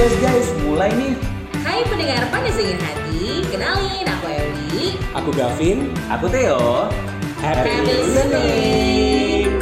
[0.00, 1.12] Guys, guys, mulai nih.
[1.60, 4.96] Hai pendengar Panas Dingin Hati, kenalin aku Ewi.
[5.12, 6.88] Aku Gavin, aku Theo.
[7.44, 9.52] Happy, Happy listening.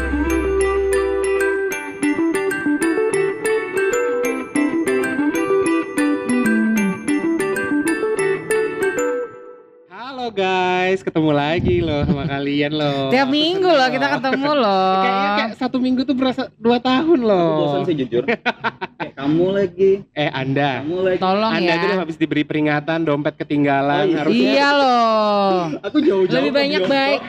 [9.90, 13.10] Halo guys, ketemu lagi loh sama kalian loh.
[13.18, 15.02] Tiap minggu loh kita ketemu loh.
[15.02, 17.74] Kayaknya kayak satu minggu tuh berasa dua tahun Aku loh.
[17.74, 18.22] bosan sih jujur.
[19.28, 21.20] Kamu lagi, Eh Anda, kamu lagi.
[21.20, 21.80] Tolong Anda ya.
[21.84, 24.08] itu habis diberi peringatan dompet ketinggalan.
[24.08, 24.18] Oh, iya.
[24.24, 25.52] Harusnya Iya loh.
[25.84, 26.36] Aku jauh-jauh.
[26.40, 27.20] Lebih banyak baik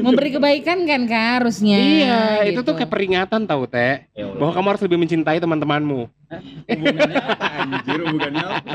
[0.00, 1.76] memberi kebaikan kan kak harusnya.
[1.76, 2.72] Iya, itu gitu.
[2.72, 6.00] tuh kayak peringatan tahu teh Ya bahwa kamu harus lebih mencintai teman-temanmu.
[6.70, 7.98] Hubungannya apa anjir?
[8.06, 8.72] Hubungannya apa?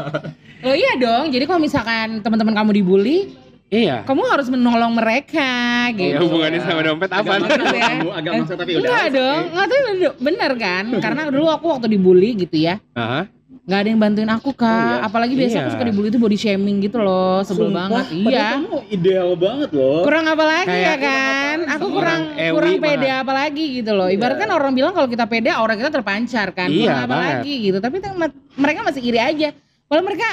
[0.65, 1.33] Oh iya dong.
[1.33, 3.33] Jadi kalau misalkan teman-teman kamu dibully,
[3.75, 3.97] Iya.
[4.03, 5.51] kamu harus menolong mereka
[5.91, 6.15] gitu.
[6.15, 7.31] Iya, hubungannya sama dompet apa?
[7.35, 7.87] Agak maksa Ya.
[8.15, 8.81] agak tapi udah.
[8.87, 10.83] Enggak dong, nggak tahu bener- bener kan?
[10.97, 13.27] Karena dulu aku waktu dibully gitu ya, Hah?
[13.65, 14.63] nggak ada yang bantuin aku kak.
[14.63, 14.97] Oh, iya?
[15.03, 15.73] Apalagi biasa aku Iya.
[15.73, 18.05] suka dibully itu body shaming gitu loh, sebel Sumpah, banget.
[18.13, 18.47] Iya.
[18.55, 20.01] Kamu ideal banget loh.
[20.05, 21.57] Kurang apa lagi Kayak- ya kan?
[21.75, 22.85] Aku kurang orang Ewi kurang malah.
[22.87, 24.07] pede apa lagi gitu loh.
[24.07, 26.69] Ibarat kan orang bilang kalau kita pede, aura kita terpancar kan.
[26.69, 27.33] Iya, kurang apa banget.
[27.41, 27.77] lagi gitu.
[27.81, 28.11] Tapi tuh
[28.55, 29.49] mereka masih iri aja.
[29.85, 30.27] Kalau mereka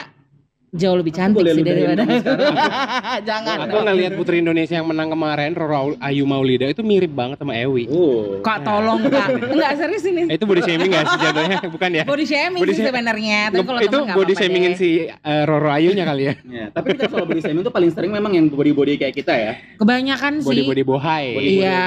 [0.73, 2.03] jauh lebih cantik boleh sih daripada.
[3.29, 3.69] Jangan.
[3.69, 7.85] Aku ngelihat Putri Indonesia yang menang kemarin, Roro Ayu Maulida itu mirip banget sama Ewi.
[7.93, 8.41] Uh.
[8.41, 9.37] Kak tolong kak.
[9.53, 10.33] Enggak serius ini.
[10.33, 11.59] Itu body shaming gak sih jatuhnya?
[11.77, 12.05] Bukan ya?
[12.09, 13.41] Body shaming Body sih sebenarnya.
[13.53, 16.35] Tapi Nge- kalau itu body shamingin si eh, Roro Ayunya kali ya.
[16.49, 19.53] Ya, tapi kita soal body shaming tuh paling sering memang yang body-body kayak kita ya.
[19.77, 20.49] Kebanyakan sih.
[20.49, 21.27] Body-body bohai.
[21.37, 21.85] Body- Iya.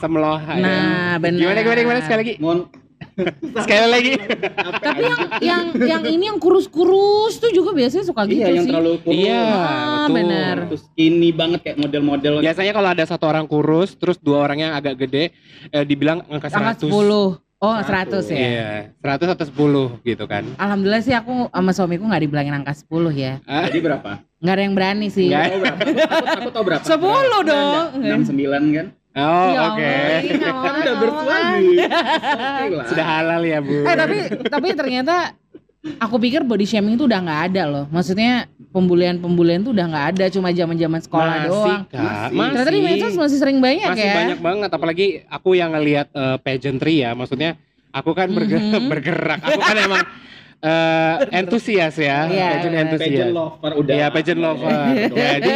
[0.00, 0.64] Semlohai.
[0.64, 1.40] Nah, benar.
[1.44, 2.34] Gimana gimana gimana sekali lagi?
[2.40, 2.85] Mohon
[3.64, 4.12] Sekali lagi.
[4.76, 8.70] Tapi yang yang yang ini yang kurus-kurus tuh juga biasanya suka gitu iya yang sih.
[8.70, 9.16] terlalu kurus.
[9.16, 9.56] Iya, Ah,
[10.04, 10.14] betul.
[10.14, 10.56] benar.
[10.68, 12.34] Terus skinny banget kayak model-model.
[12.40, 15.32] Biasanya kalau ada satu orang kurus, terus dua orang yang agak gede,
[15.66, 16.60] eh, dibilang angka 100.
[16.60, 17.40] Angka 10.
[17.56, 18.36] Oh, 100 ya.
[18.36, 18.68] Iya,
[19.00, 20.44] 100 atau 10 gitu kan.
[20.60, 23.40] Alhamdulillah sih aku sama suamiku nggak dibilangin angka 10 ya.
[23.48, 24.20] Ah, Jadi berapa?
[24.36, 25.32] Nggak ada yang berani sih.
[25.32, 25.44] Nggak.
[25.48, 25.58] Aku,
[26.36, 26.84] aku tahu berapa?
[26.84, 27.86] 10 dong.
[27.96, 28.86] 69 kan?
[29.16, 29.80] Oh, Ya oke.
[29.80, 31.76] Allah, ini Kan udah bersuami.
[31.80, 32.86] Oke lah.
[32.86, 33.76] Sudah halal ya, Bu.
[33.80, 35.32] Eh tapi tapi ternyata
[35.96, 37.84] aku pikir body shaming itu udah nggak ada loh.
[37.88, 41.80] Maksudnya pembulian-pembulian tuh udah nggak ada, cuma zaman-zaman sekolah masih, doang.
[41.86, 41.96] Kak.
[41.96, 42.36] Masih.
[42.36, 42.52] Masih.
[42.52, 44.14] Ternyata di medsos masih sering banyak masih ya.
[44.14, 47.56] banyak banget apalagi aku yang ngelihat eh, pageantry ya maksudnya
[47.90, 48.84] aku kan berge- Mhm.
[48.92, 50.04] bergerak aku kan emang
[50.58, 52.48] eh, entusias ya Iya.
[52.56, 53.94] pageant entusias Pageant lover udah.
[53.94, 54.70] Iya pageant lover.
[55.10, 55.50] Jadi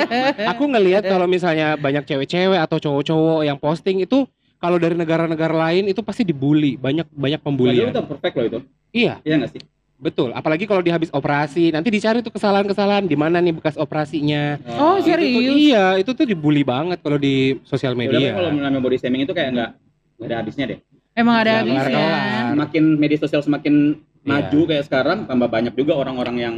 [0.45, 4.25] aku ngelihat kalau misalnya banyak cewek-cewek atau cowok-cowok yang posting itu
[4.57, 7.89] kalau dari negara-negara lain itu pasti dibully, banyak banyak Padahal pembulian.
[7.89, 8.59] itu perfect loh itu.
[8.91, 9.63] Iya, Iya nggak sih?
[9.97, 10.33] betul.
[10.33, 14.57] Apalagi kalau dia habis operasi, nanti dicari tuh kesalahan-kesalahan di mana nih bekas operasinya.
[14.75, 15.57] Oh, Itu tuh- serius?
[15.59, 18.31] iya, itu tuh dibully banget kalau di sosial Ya udah, media.
[18.35, 19.71] kalau namanya body shaming itu kayak nggak
[20.17, 20.79] nggak ada habisnya deh.
[21.13, 22.07] Emang ada habisnya.
[22.51, 24.10] Semakin media sosial semakin Iya.
[24.25, 26.55] Maju kayak sekarang, tambah banyak juga orang-orang yang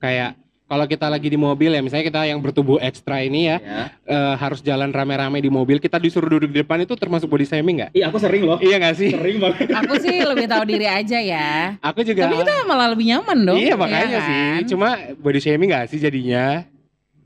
[0.00, 0.40] Kayak
[0.70, 3.84] kalau kita lagi di mobil ya, misalnya kita yang bertubuh ekstra ini ya, ya.
[4.06, 7.82] eh, harus jalan rame-rame di mobil, kita disuruh duduk di depan itu termasuk body shaming
[7.82, 7.90] nggak?
[7.90, 8.58] Iya aku sering loh.
[8.62, 9.10] Iya nggak sih?
[9.10, 9.66] Sering banget.
[9.82, 11.74] Aku sih lebih tahu diri aja ya.
[11.82, 12.30] Aku juga.
[12.30, 13.58] Tapi kita malah lebih nyaman dong.
[13.58, 14.28] Iya makanya kan?
[14.30, 14.88] sih, cuma
[15.18, 16.62] body shaming gak sih jadinya?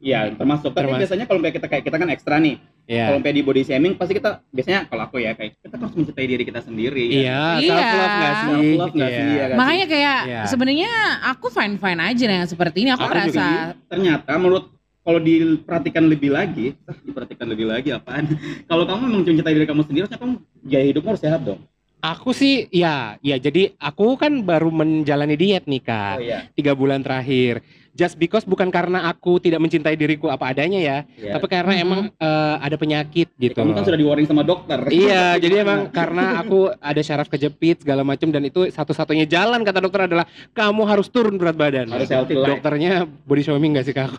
[0.01, 0.73] Iya termasuk.
[0.73, 1.01] Tapi Termasuk.
[1.05, 2.57] biasanya kalau kayak kita kayak kita kan ekstra nih.
[2.85, 3.25] Kalau Iya.
[3.25, 6.45] kayak di body shaming pasti kita biasanya kalau aku ya kayak kita harus mencintai diri
[6.45, 7.05] kita sendiri.
[7.25, 7.73] Iya, Iya.
[7.73, 8.53] self love gak sih?
[8.53, 9.25] Self love nggak sih?
[9.25, 9.33] Iya.
[9.33, 9.57] Iya kan?
[9.57, 10.41] Makanya kayak Iya.
[10.53, 10.93] sebenarnya
[11.25, 12.91] aku fine fine aja dengan seperti ini.
[12.93, 13.49] Aku, Aku merasa juga.
[13.89, 14.65] Ternyata menurut
[15.01, 18.25] kalau diperhatikan lebih lagi, ah, diperhatikan lebih lagi apaan?
[18.71, 20.35] kalau kamu memang mencintai diri kamu sendiri, harusnya kamu
[20.69, 21.61] gaya hidupmu harus sehat dong.
[22.05, 23.41] Aku sih, ya, ya.
[23.41, 26.39] Jadi aku kan baru menjalani diet nih kak, iya.
[26.53, 27.65] tiga bulan terakhir.
[27.95, 31.31] Just because bukan karena aku tidak mencintai diriku apa adanya ya, Iya.
[31.33, 33.55] tapi karena emang eh, ada penyakit gitu.
[33.55, 34.83] Kamu kan sudah di warning sama dokter.
[34.89, 39.79] Iya, jadi emang karena aku ada syaraf kejepit segala macam dan itu satu-satunya jalan kata
[39.79, 41.87] dokter adalah kamu harus turun berat badan.
[41.87, 42.59] Harus healthy life.
[42.59, 44.11] Dokternya body shaming gak sih kak?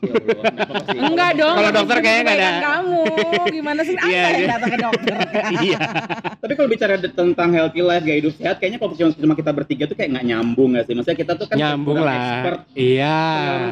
[0.88, 1.56] Ya enggak dong.
[1.58, 2.52] Kalau dokter kayaknya nggak ada.
[2.64, 3.02] Kamu
[3.52, 3.96] gimana sih?
[4.00, 5.16] Anda Iya, yang dia- datang ke dokter.
[5.60, 5.80] Iya.
[6.40, 9.96] Tapi kalau bicara tentang healthy life, gaya hidup sehat, kayaknya kalau cuma, kita bertiga tuh
[9.96, 10.94] kayak nggak nyambung nggak sih?
[10.96, 12.16] Maksudnya kita tuh kan Nyambung lah.
[12.16, 12.60] expert.
[12.72, 13.20] Iya.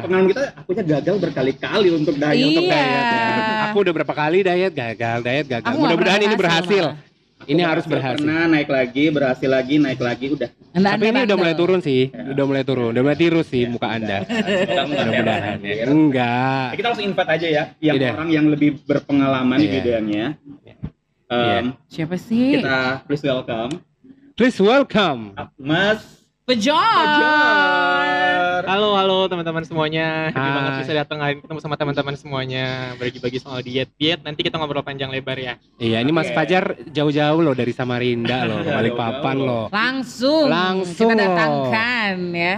[0.00, 2.34] Pengalaman kita, aku aja gagal berkali-kali untuk diet.
[2.34, 2.46] Iya.
[2.48, 3.04] Untuk diet.
[3.04, 3.64] ya.
[3.66, 5.68] Aku udah berapa kali diet gagal, diet gagal.
[5.68, 6.84] Aku Mudah-mudahan ini berhasil.
[6.90, 7.12] berhasil,
[7.44, 8.24] Ini harus berhasil.
[8.24, 10.48] Pernah naik lagi, berhasil lagi, naik lagi, udah.
[10.72, 12.32] Anda, Tapi ini udah mulai turun sih, Ya.
[12.32, 14.24] udah mulai turun, udah mulai tirus sih Ya, muka Anda.
[14.24, 15.58] Mudah-mudahan.
[15.60, 15.84] ya.
[15.84, 16.66] Enggak.
[16.72, 18.10] Ya, kita langsung invite aja ya, yang Iya.
[18.12, 19.74] orang yang lebih berpengalaman di Iya.
[19.76, 20.26] bidangnya.
[20.64, 20.74] Iya.
[21.24, 22.60] Em, Siapa sih?
[22.60, 23.72] Kita please welcome
[24.34, 26.76] Please welcome Mas Bejar.
[28.68, 30.28] Halo, halo teman-teman semuanya.
[30.28, 30.52] Happy Hai.
[30.52, 32.92] banget bisa datang hari ini ketemu sama teman-teman semuanya.
[33.00, 33.88] Bagi-bagi soal diet.
[33.96, 35.56] Diet nanti kita ngobrol panjang lebar ya.
[35.80, 36.28] Iya, ini Mas.
[36.36, 39.72] Fajar jauh-jauh loh dari Samarinda loh, balik papan loh.
[39.72, 41.24] Langsung, Langsung kita loh.
[41.32, 42.54] datangkan ya.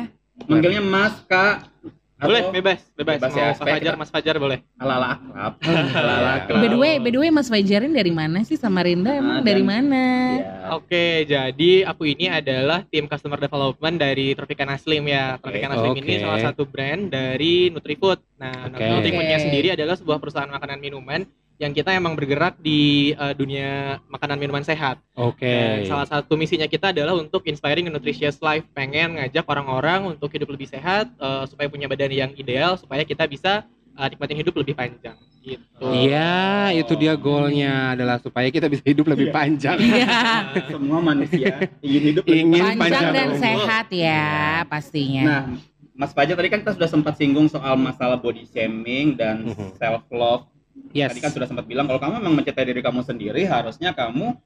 [0.51, 1.71] Manggilnya Mas, Kak.
[2.17, 3.21] Boleh, bebas, bebas.
[3.21, 4.59] Bebas Mau ya, supaya Fajar, kita- Mas Fajar boleh.
[4.81, 5.53] Ala-ala akrab.
[5.93, 6.61] Ala-ala akrab.
[6.65, 9.61] By the way, by the way Mas Fajarin dari mana sih Samarinda Ah, emang dari
[9.61, 10.05] dan- mana?
[10.33, 10.49] Iya.
[10.73, 15.37] Oke, jadi aku ini adalah tim customer development dari Tropicana Slim ya.
[15.37, 16.23] Tropicana Slim ini Oke.
[16.25, 18.17] salah satu brand dari Nutrifood.
[18.37, 18.81] Nah, Oke.
[18.81, 21.21] Nutrifoodnya sendiri adalah sebuah perusahaan makanan minuman
[21.57, 22.81] yang kita emang bergerak di
[23.11, 23.71] eh, dunia
[24.07, 25.01] makanan minuman sehat.
[25.13, 25.49] Oke.
[25.49, 30.29] Dan salah satu misinya kita adalah untuk inspiring a nutritious life, pengen ngajak orang-orang untuk
[30.29, 34.53] hidup lebih sehat, eh, supaya punya badan yang ideal, supaya kita bisa eh, nikmatin hidup
[34.55, 35.17] lebih panjang.
[35.41, 35.79] Gitu.
[35.81, 39.35] Iya, itu dia goalnya adalah supaya kita bisa hidup lebih Iya.
[39.35, 39.79] panjang.
[39.79, 40.19] Iya.
[40.75, 43.41] Semua manusia ingin hidup lebih Ingin Panjang panjang dan umur.
[43.41, 44.27] sehat ya
[44.67, 45.23] pastinya.
[45.25, 45.43] Nah,
[45.95, 49.81] Mas Fajar tadi kan kita sudah sempat singgung soal masalah body shaming dan Mhm.
[49.81, 50.45] self love.
[50.93, 51.15] Yes.
[51.15, 54.37] Tadi kan sudah sempat bilang kalau kamu memang mencintai diri kamu sendiri, harusnya kamu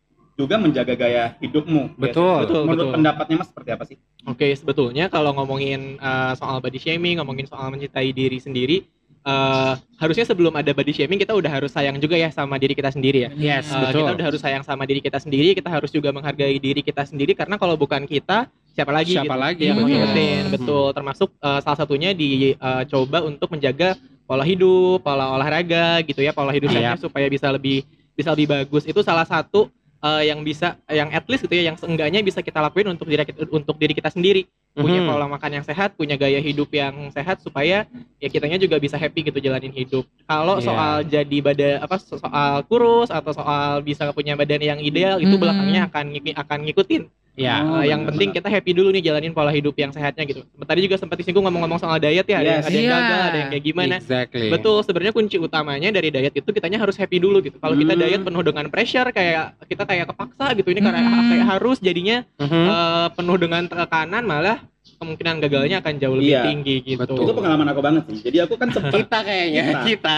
[0.40, 2.00] juga menjaga gaya hidupmu.
[2.00, 2.48] Betul.
[2.48, 2.96] Betul, Menurut betul.
[2.96, 3.96] pendapatnya Mas seperti apa sih?
[4.25, 8.88] Oke, sebetulnya kalau ngomongin uh, soal body shaming, ngomongin soal mencintai diri sendiri,
[9.25, 12.90] uh, harusnya sebelum ada body shaming kita udah harus sayang juga ya sama diri kita
[12.93, 13.31] sendiri ya.
[13.37, 14.00] Yes, Uh, betul.
[14.05, 17.32] kita udah harus sayang sama diri kita sendiri, kita harus juga menghargai diri kita sendiri
[17.37, 20.52] karena kalau bukan kita siapa lagi Siapa gitu lagi yang ngikutin Hmm.
[20.55, 26.55] betul termasuk uh, salah satunya dicoba untuk menjaga pola hidup, pola olahraga gitu ya, pola
[26.55, 27.82] hidup sehatnya supaya bisa lebih
[28.14, 28.87] bisa lebih bagus.
[28.87, 29.66] Itu salah satu
[30.00, 33.23] uh, yang bisa yang at least gitu ya yang seenggaknya bisa kita lakuin untuk diri
[33.50, 35.08] untuk diri kita sendiri punya Mhm.
[35.11, 39.26] pola makan yang sehat, punya gaya hidup yang sehat supaya ya kitanya juga bisa happy
[39.26, 40.06] gitu jalanin hidup.
[40.25, 40.67] Kalau Iya.
[40.70, 45.35] soal jadi badan apa so- soal kurus atau soal bisa punya badan yang ideal itu
[45.35, 45.43] Mhm.
[45.43, 46.05] belakangnya akan
[46.37, 47.02] akan ngikutin.
[47.38, 47.62] Ya.
[47.62, 48.38] Oh, Uh, yang benar, penting benar.
[48.43, 50.43] kita happy dulu nih jalanin pola hidup yang sehatnya gitu.
[50.44, 52.67] Tadi juga sempat disinggung ngomong-ngomong soal diet ya, ada, yang, Yes.
[52.67, 52.93] ada yang Iya.
[52.93, 53.94] gagal, ada yang kayak gimana.
[53.97, 54.49] Exactly.
[54.50, 57.56] Betul, sebenarnya kunci utamanya dari diet itu kitanya harus happy dulu gitu.
[57.56, 58.02] Kalau kita Hmm.
[58.02, 61.28] diet penuh dengan pressure kayak kita kayak kepaksa gitu ini karena Hmm.
[61.28, 62.64] kayak harus jadinya Mhm.
[62.64, 64.58] eh, penuh dengan tekanan malah
[64.96, 66.42] kemungkinan gagalnya akan jauh lebih Iya.
[66.44, 67.00] tinggi gitu.
[67.02, 67.25] Betul.
[67.25, 68.19] Itu pengalaman aku banget sih.
[68.22, 69.81] Jadi aku kan sempat kita kayaknya Kita.
[69.82, 70.16] kita.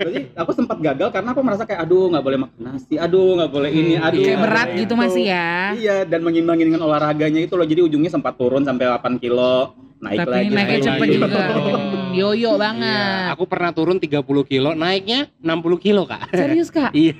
[0.00, 3.50] Jadi aku sempat gagal karena aku merasa kayak aduh nggak boleh makan nasi, aduh nggak
[3.50, 4.24] boleh ini, Hmm, aduh iya.
[4.24, 4.94] Kayak nggak berat gitu itu.
[4.96, 5.50] masih ya.
[5.74, 10.16] Iya dan mengimbangi dengan olahraganya itu loh jadi ujungnya sempat turun sampai 8 kilo naik
[10.16, 11.14] Tapi lagi naiknya naik cepet lagi.
[11.18, 11.42] juga.
[11.50, 12.86] Hmm, Yoyo banget.
[12.86, 16.30] Iya, aku pernah turun 30 kilo, naiknya 60 kilo kak.
[16.30, 16.94] Serius kak?
[16.96, 17.18] Iya.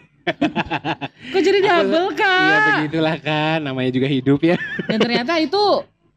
[1.30, 2.76] Kok jadi double Iya kak?
[2.80, 4.56] begitulah kan, namanya juga hidup ya.
[4.86, 5.62] Dan ternyata itu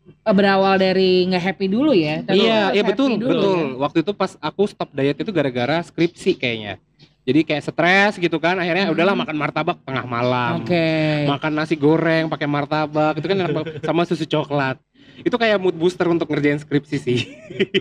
[0.04, 2.22] eh, berawal dari nggak happy dulu ya?
[2.22, 3.56] Tapi iya, iya betul, dulu betul.
[3.56, 3.66] ya.
[3.80, 6.80] Waktu itu pas aku stop diet itu gara-gara skripsi kayaknya.
[7.24, 8.96] Jadi kayak stres gitu kan, akhirnya Hmm.
[8.96, 10.60] udahlah makan martabak tengah malam.
[10.60, 11.24] Oke.
[11.24, 13.38] Makan nasi goreng pakai martabak, itu kan
[13.88, 14.76] sama susu coklat.
[15.24, 17.20] Itu kayak mood booster untuk ngerjain skripsi sih.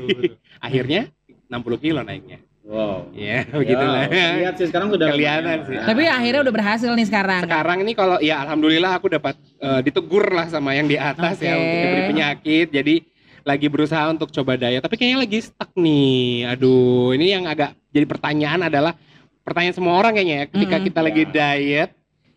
[0.66, 1.10] akhirnya
[1.50, 2.38] 60 kilo naiknya.
[2.62, 3.10] Wow.
[3.10, 4.06] Iya, begitulah.
[4.06, 5.76] Ya, lihat sih sekarang sudah Kelihatan sih.
[5.82, 7.42] Tapi akhirnya udah berhasil nih sekarang.
[7.42, 11.58] Sekarang ini kalau ya alhamdulillah aku dapat eh, ditegur lah sama yang di atas ya
[11.58, 11.62] Oke.
[11.66, 12.66] untuk diberi penyakit.
[12.70, 12.94] Jadi
[13.42, 16.46] lagi berusaha untuk coba diet, tapi kayaknya lagi stuck nih.
[16.54, 18.94] Aduh, ini yang agak jadi pertanyaan adalah
[19.42, 20.46] pertanyaan semua orang kayaknya ya.
[20.46, 20.86] Ketika Mm-mm.
[20.86, 21.30] kita lagi Ya.
[21.34, 21.90] diet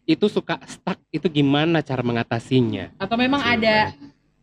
[0.09, 2.97] itu suka stuck itu gimana cara mengatasinya?
[2.97, 3.93] Atau memang ada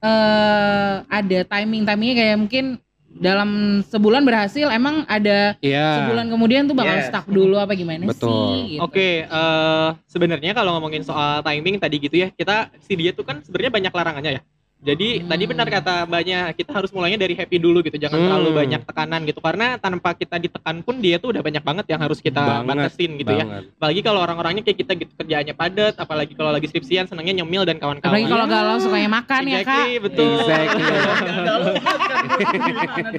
[0.02, 2.64] eh ada timing timingnya kayak mungkin
[3.12, 6.04] dalam sebulan berhasil emang ada Iya.
[6.04, 7.08] sebulan kemudian tuh bakal Yes.
[7.12, 8.28] stuck dulu apa gimana Betul.
[8.32, 8.76] sih?
[8.76, 8.80] Gitu.
[8.80, 13.44] Oke, eh, sebenarnya kalau ngomongin soal timing tadi gitu ya, kita si diet tuh kan
[13.44, 14.42] sebenarnya banyak larangannya ya.
[14.82, 15.30] Jadi Hmm.
[15.30, 18.26] tadi benar kata banyak kita harus mulainya dari happy dulu gitu, jangan Hmm.
[18.26, 22.02] terlalu banyak tekanan gitu karena tanpa kita ditekan pun dia tuh udah banyak banget yang
[22.02, 23.46] harus kita Banget, batasin gitu ya.
[23.46, 23.62] Banget.
[23.78, 27.78] Apalagi kalau orang-orangnya kayak kita gitu kerjaannya padat, apalagi kalau lagi skripsian senangnya nyemil dan
[27.78, 28.10] kawan-kawan.
[28.10, 29.86] Apalagi kalau galau sukanya makan ya kak.
[30.02, 30.34] Betul.
[30.42, 30.82] Exactly.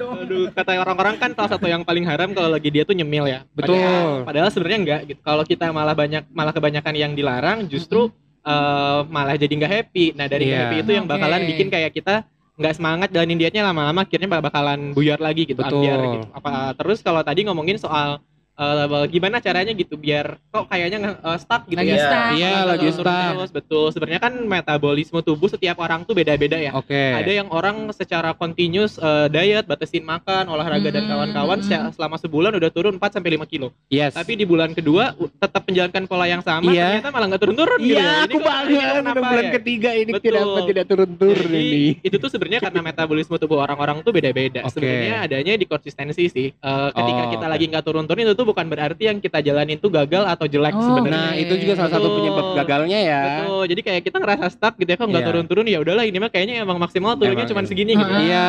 [0.04, 3.40] Aduh, kata orang-orang kan salah satu yang paling haram kalau lagi dia tuh nyemil ya.
[3.56, 3.80] Betul.
[3.80, 5.20] Padahal, padahal sebenarnya enggak gitu.
[5.24, 8.12] Kalau kita malah banyak malah kebanyakan yang dilarang justru
[8.44, 10.04] eh, malah jadi nggak happy.
[10.12, 10.56] Nah, dari Iya.
[10.62, 12.24] happy itu yang bakalan bikin kayak kita
[12.54, 15.82] nggak semangat jalanin dietnya lama-lama akhirnya bak- bakalan buyar lagi gitu Betul.
[15.82, 16.26] ambiar gitu.
[16.30, 18.22] Apa terus kalau tadi ngomongin soal
[18.54, 22.00] eh, gimana caranya gitu biar kok kayaknya eh, stuck gitu Lagi ya.
[22.00, 22.24] stuck.
[22.34, 23.32] Iya, Turun lagi stuck.
[23.34, 23.86] terus, betul.
[23.90, 26.72] Sebenarnya kan metabolisme tubuh setiap orang tuh beda-beda ya.
[26.72, 26.94] Oke.
[27.14, 31.66] Ada yang orang secara continuous eh, diet, batasin makan, olahraga dan Hmm, kawan-kawan hmm.
[31.66, 33.68] se- selama sebulan udah turun 4 sampai 5 kilo.
[33.88, 34.12] Yes.
[34.12, 36.96] Tapi di bulan kedua tetap menjalankan pola yang sama, Iya.
[36.96, 37.92] ternyata malah nggak turun-turun gitu.
[37.92, 38.24] Iya, ya.
[38.24, 39.02] Aku banget.
[39.04, 39.52] Udah bulan ya?
[39.54, 40.32] ketiga ini Betul.
[40.32, 41.86] kenapa tidak turun-turun ini?
[42.00, 44.64] itu tuh sebenarnya karena metabolisme tubuh orang-orang tuh beda-beda.
[44.64, 44.72] Oke.
[44.74, 46.48] Sebenarnya adanya di konsistensi sih.
[46.50, 47.52] Eh, ketika Oh, kita oke.
[47.52, 50.76] lagi nggak turun-turun itu tuh tuh bukan berarti yang kita jalanin tuh gagal atau jelek
[50.76, 51.16] Oh, sebenarnya.
[51.16, 53.22] Nah, itu juga salah satu penyebab gagalnya ya.
[53.24, 53.62] Betul.
[53.72, 55.30] Jadi kayak kita ngerasa stuck gitu ya kok nggak Iya.
[55.32, 57.68] turun-turun ya udahlah ini mah kayaknya emang maksimal turunnya cuma ini.
[57.72, 58.12] segini gitu.
[58.20, 58.48] Iya.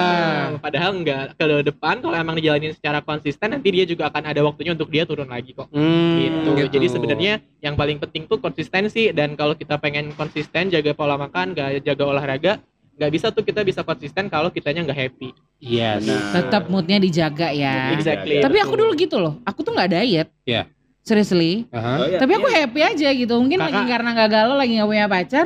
[0.52, 4.42] Nah, padahal enggak ke depan kalau emang dijalanin secara konsisten nanti dia juga akan ada
[4.44, 5.72] waktunya untuk dia turun lagi kok.
[5.72, 6.52] Hmm, Gitu.
[6.68, 7.34] Jadi sebenarnya
[7.64, 12.04] yang paling penting tuh konsistensi dan kalau kita pengen konsisten jaga pola makan, gak jaga
[12.04, 12.54] olahraga,
[12.96, 15.30] nggak bisa tuh kita bisa konsisten kalau kitanya nggak happy.
[15.60, 16.08] Yes.
[16.08, 16.32] Nah.
[16.32, 17.92] Tetap moodnya dijaga ya.
[17.92, 18.40] Exactly.
[18.40, 19.40] Tapi aku dulu gitu loh.
[19.44, 20.28] Aku tuh nggak diet.
[20.44, 20.72] Iya.
[21.06, 21.68] Seriously.
[21.70, 22.02] Aha.
[22.02, 22.18] Oh, iya.
[22.18, 23.34] Tapi aku happy aja gitu.
[23.38, 25.46] Mungkin Kakak- lagi karena nggak galau, lagi nggak punya pacar.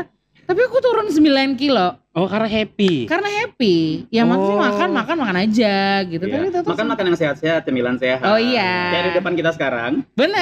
[0.49, 3.05] Tapi aku turun 9 kilo Oh, karena happy.
[3.05, 4.09] karena happy.
[4.09, 4.65] Ya maksudnya Oh.
[4.65, 5.75] makan makan makan aja
[6.09, 6.25] gitu.
[6.25, 6.33] Iya.
[6.33, 8.25] Tapi tetap makan makan yang sehat-sehat, cemilan sehat.
[8.25, 9.05] Oh iya.
[9.13, 10.01] Di depan kita sekarang.
[10.17, 10.33] Iya.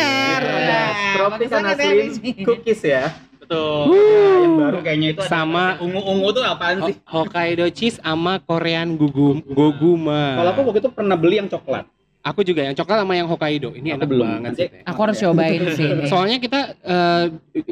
[1.43, 2.31] ada Naslim di sini.
[2.47, 3.11] cookies ya.
[3.47, 3.95] Betul.
[3.95, 6.95] Nah, yang baru kayaknya itu Sama- ungu-ungu tuh apaan sih?
[7.01, 10.35] Ho- Hokkaido cheese sama Korean gugum goguma.
[10.35, 11.87] Kalau aku waktu itu pernah beli yang coklat.
[12.19, 13.71] Aku juga yang coklat sama yang Hokkaido.
[13.71, 14.27] Ini Aku enak belum.
[14.27, 14.67] banget sih.
[14.83, 15.89] Aku harus cobain sih.
[16.05, 17.25] Soalnya kita eh,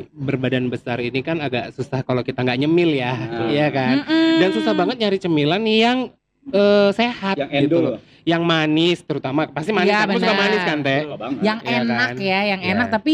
[0.09, 3.51] berbadan besar ini kan agak susah kalau kita nggak nyemil ya, Nah.
[3.51, 3.95] iya kan?
[4.01, 4.39] Mm-mm.
[4.39, 5.97] Dan susah banget nyari cemilan yang
[6.47, 7.97] eh, sehat Yang gitu loh.
[8.23, 9.91] Yang manis terutama pasti manis.
[9.91, 11.01] Iya, Kamu suka manis kan, Teh?
[11.43, 12.15] Yang Iya enak kan?
[12.15, 12.71] ya, yang Iya.
[12.71, 13.13] enak tapi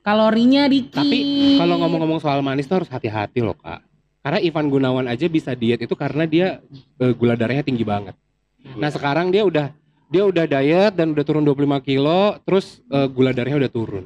[0.00, 1.00] kalorinya dikit.
[1.00, 1.18] Tapi
[1.56, 3.80] Kalau ngomong-ngomong soal manis tuh harus hati-hati loh, Kak.
[4.20, 6.60] Karena Ivan Gunawan aja bisa diet itu karena dia
[6.98, 8.16] eh, gula darahnya tinggi banget.
[8.74, 9.68] Nah, sekarang dia udah
[10.08, 14.04] dia udah diet dan udah turun 25 kilo, terus eh, gula darahnya udah turun.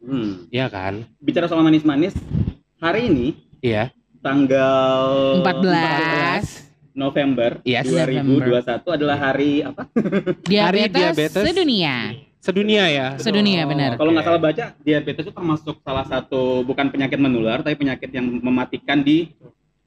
[0.00, 0.48] Hmm.
[0.48, 1.06] Iya kan?
[1.18, 2.16] Bicara soal manis-manis,
[2.78, 3.26] hari ini
[3.60, 3.92] Iya.
[4.18, 7.86] tanggal 14 November Yes.
[7.86, 9.86] 2021 adalah hari apa?
[10.42, 11.44] diabetes, diabetes.
[11.46, 12.16] sedunia.
[12.40, 13.06] Sedunia ya.
[13.20, 14.00] Sedunia benar.
[14.00, 18.24] Kalau nggak salah baca, diabetes itu termasuk salah satu bukan penyakit menular, tapi penyakit yang
[18.40, 19.28] mematikan di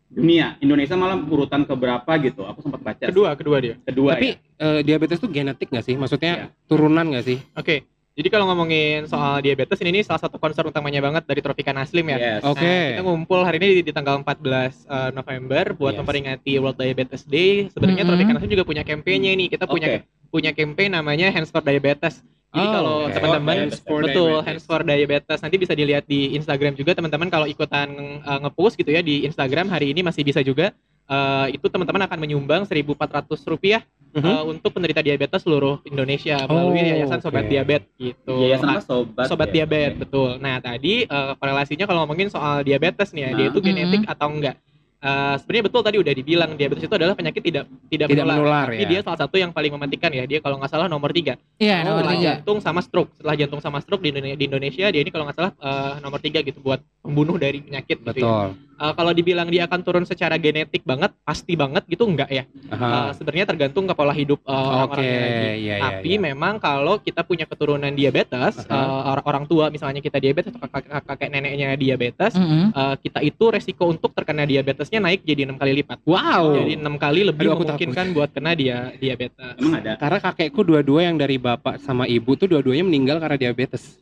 [0.05, 0.53] dunia.
[0.61, 2.45] Indonesia malah urutan keberapa gitu.
[2.45, 3.09] Aku sempat baca.
[3.09, 3.37] Kedua, sih.
[3.41, 3.75] kedua dia.
[3.81, 4.61] Kedua Tapi ya.
[4.61, 5.97] eh, diabetes tuh genetik gak sih?
[5.97, 6.47] Maksudnya Iya.
[6.69, 7.41] turunan gak sih?
[7.57, 7.89] Oke.
[8.13, 12.05] Jadi kalau ngomongin soal diabetes ini, ini salah satu concern utamanya banget dari Tropika Naslim
[12.13, 12.37] ya.
[12.37, 12.41] Yes.
[12.45, 12.61] Oke.
[12.61, 15.99] Nah, kita ngumpul hari ini di, di tanggal 14 eh, November buat Yes.
[16.05, 17.73] memperingati World Diabetes Day.
[17.73, 18.13] Sebenarnya Mm-mm.
[18.13, 19.49] Tropika Naslim juga punya campaign-nya ini.
[19.49, 20.29] Kita punya Oke.
[20.29, 22.21] punya campaign namanya Hands for Diabetes.
[22.53, 23.13] Jadi Oh, kalau oke.
[23.17, 24.45] teman-teman for betul Diabetes.
[24.45, 28.89] Hands for Diabetes nanti bisa dilihat di Instagram juga teman-teman kalau ikutan eh, nge-post gitu
[28.89, 30.69] ya di Instagram hari ini masih bisa juga
[31.03, 33.83] Eh, itu teman-teman akan menyumbang 1.400 rupiah
[34.15, 34.23] Mhm.
[34.23, 37.43] eh, untuk penderita diabetes seluruh Indonesia melalui Oh, Yayasan Sobat.
[37.43, 38.39] Diabetes gitu.
[38.39, 39.27] Yayasan Nah, sobat?
[39.27, 39.67] Sobat ya?
[39.67, 40.39] diabetes betul.
[40.39, 43.51] Nah tadi eh, korelasinya kalau ngomongin soal diabetes nih ya, dia Nah.
[43.51, 44.55] itu genetik atau enggak?
[45.03, 48.83] Eh, Sebenarnya betul tadi udah dibilang diabetes itu adalah penyakit tidak tidak, Tidak menular Tapi
[48.83, 48.87] ya.
[48.87, 50.23] dia salah satu yang paling mematikan ya.
[50.23, 51.35] Dia kalau nggak salah nomor tiga.
[51.59, 52.39] Iya, Oh, nomor tiga.
[52.39, 53.11] jantung sama stroke.
[53.19, 56.23] Setelah jantung sama stroke di Indonesia, di Indonesia dia ini kalau nggak salah eh, nomor
[56.23, 58.55] tiga gitu buat pembunuh dari penyakit gitu ya.
[58.83, 62.43] Eh, kalau dibilang dia akan turun secara genetik banget, pasti banget gitu enggak ya?
[62.67, 65.39] Eh, Sebenarnya tergantung ke pola hidup eh, Oke, orang-orangnya lagi.
[65.39, 65.75] iya iya.
[65.79, 66.19] Tapi iya.
[66.19, 70.99] memang kalau kita punya keturunan diabetes, eh, or- orang tua misalnya kita diabetes atau kakak,
[71.07, 72.75] kakek neneknya diabetes, Mm-mm.
[72.75, 76.03] eh, kita itu resiko untuk terkena diabetesnya naik jadi enam kali lipat.
[76.03, 76.59] Wow.
[76.59, 79.55] Jadi enam kali lebih Aduh, aku memungkinkan buat kena dia diabetes.
[79.63, 83.95] Emang ada Karena kakekku dua-dua yang dari bapak sama ibu tuh dua-duanya meninggal karena diabetes.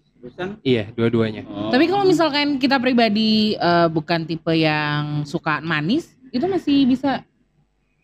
[0.61, 1.41] Iya, dua-duanya.
[1.49, 1.73] Oh.
[1.73, 7.25] Tapi kalau misalkan kita pribadi eh, bukan tipe yang suka manis, itu masih bisa.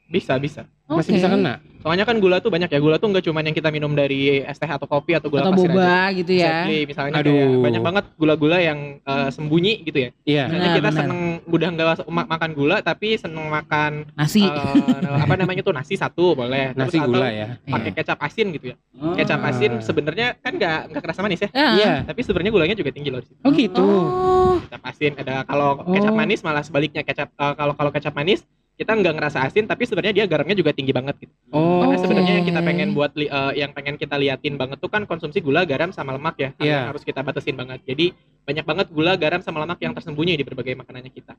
[0.10, 0.62] Bisa bisa.
[0.88, 1.18] Masih Oke.
[1.20, 1.54] bisa kena.
[1.88, 2.78] Soalnya kan gula tuh banyak ya.
[2.78, 5.56] Gula tuh nggak cuma yang kita minum dari es teh atau kopi atau gula atau
[5.56, 5.72] pasir aja.
[5.72, 6.44] boba gitu ya.
[6.44, 6.80] Exactly.
[6.84, 7.32] Misalnya Aduh.
[7.32, 10.10] kayak banyak banget gula-gula yang eh, sembunyi gitu ya.
[10.22, 10.44] Iya.
[10.44, 11.00] Benar, Misalnya kita benar.
[11.00, 14.44] seneng udah nggak ma- makan gula tapi seneng makan Nasi.
[14.44, 14.52] eh,
[15.24, 16.76] apa namanya tuh nasi satu boleh.
[16.76, 17.48] Terus Nasi atau gula ya.
[17.64, 17.98] Pakai Iya.
[17.98, 18.76] kecap asin gitu ya.
[18.98, 19.16] Oh.
[19.16, 21.50] Kecap asin sebenarnya kan nggak nggak kerasa manis ya.
[21.56, 21.94] Iya.
[22.04, 23.24] Tapi sebenarnya gulanya juga tinggi loh.
[23.24, 23.40] di situ.
[23.40, 23.80] Oh gitu.
[23.82, 24.56] Oh.
[24.60, 26.18] Kecap asin ada kalau kecap Oh.
[26.18, 28.44] manis malah sebaliknya kecap eh, kalau kalau kecap manis
[28.78, 31.34] kita nggak ngerasa asin tapi sebenarnya dia garamnya juga tinggi banget gitu.
[31.50, 31.82] Oh.
[31.82, 35.02] Karena sebenarnya yang kita pengen buat li- eh, yang pengen kita liatin banget tuh kan
[35.04, 36.50] konsumsi gula, garam sama lemak ya.
[36.56, 36.70] Iya.
[36.70, 37.82] yang harus kita batasin banget.
[37.84, 41.34] Jadi banyak banget gula, garam sama lemak yang tersembunyi di berbagai makanannya kita.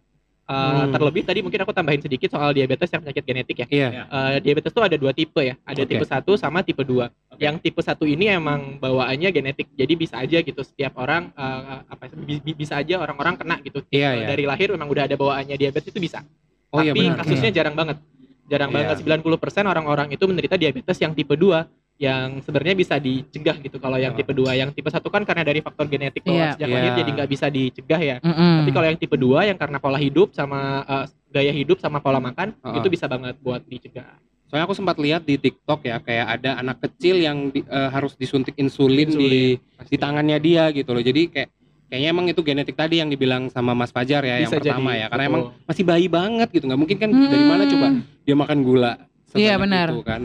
[0.44, 0.90] Eh, Hmm.
[0.90, 3.66] Terlebih tadi mungkin aku tambahin sedikit soal diabetes yang penyakit genetik ya.
[3.68, 3.88] Iya.
[4.02, 5.54] Eh, diabetes tuh ada dua tipe ya.
[5.62, 5.90] Ada Oke.
[5.94, 7.06] tipe 1 sama tipe 2.
[7.06, 7.38] Oke.
[7.38, 9.68] Yang tipe 1 ini emang bawaannya genetik.
[9.70, 13.84] Jadi bisa aja gitu setiap orang eh, apa bi- bi- bisa aja orang-orang kena gitu.
[13.88, 14.26] Iya, Eh, iya.
[14.26, 16.24] Dari lahir memang udah ada bawaannya diabetes itu bisa.
[16.70, 17.18] Oh iya Tapi benar.
[17.18, 17.96] kasusnya jarang banget.
[18.44, 18.76] Jarang Iya.
[18.76, 23.98] banget 90% orang-orang itu menderita diabetes yang tipe 2 yang sebenarnya bisa dicegah gitu kalau
[23.98, 24.16] yang Oh.
[24.16, 26.28] tipe 2 yang tipe 1 kan karena dari faktor genetik Iya.
[26.28, 26.76] bawaan sejak Iya.
[26.78, 28.54] lahir jadi nggak bisa dicegah ya Mm-mm.
[28.62, 32.16] tapi kalau yang tipe 2 yang karena pola hidup sama eh, gaya hidup sama pola
[32.18, 32.72] makan Oh.
[32.72, 34.14] itu bisa banget buat dicegah
[34.46, 38.16] Soalnya aku sempat lihat di TikTok ya kayak ada anak kecil yang di- eh, harus
[38.16, 39.92] disuntik insulin, di Pasti.
[39.92, 41.04] di tangannya dia gitu loh.
[41.04, 41.52] Jadi kayak
[41.88, 45.00] kayaknya emang itu genetik tadi yang dibilang sama Mas Fajar ya Bisa yang pertama jadi,
[45.00, 45.06] ya.
[45.08, 45.32] Karena betul.
[45.32, 46.64] emang masih bayi banget gitu.
[46.64, 48.00] nggak mungkin kan dari mana coba Hmm.
[48.22, 48.92] dia makan gula
[49.30, 49.92] Iya, benar.
[49.92, 50.22] itu kan.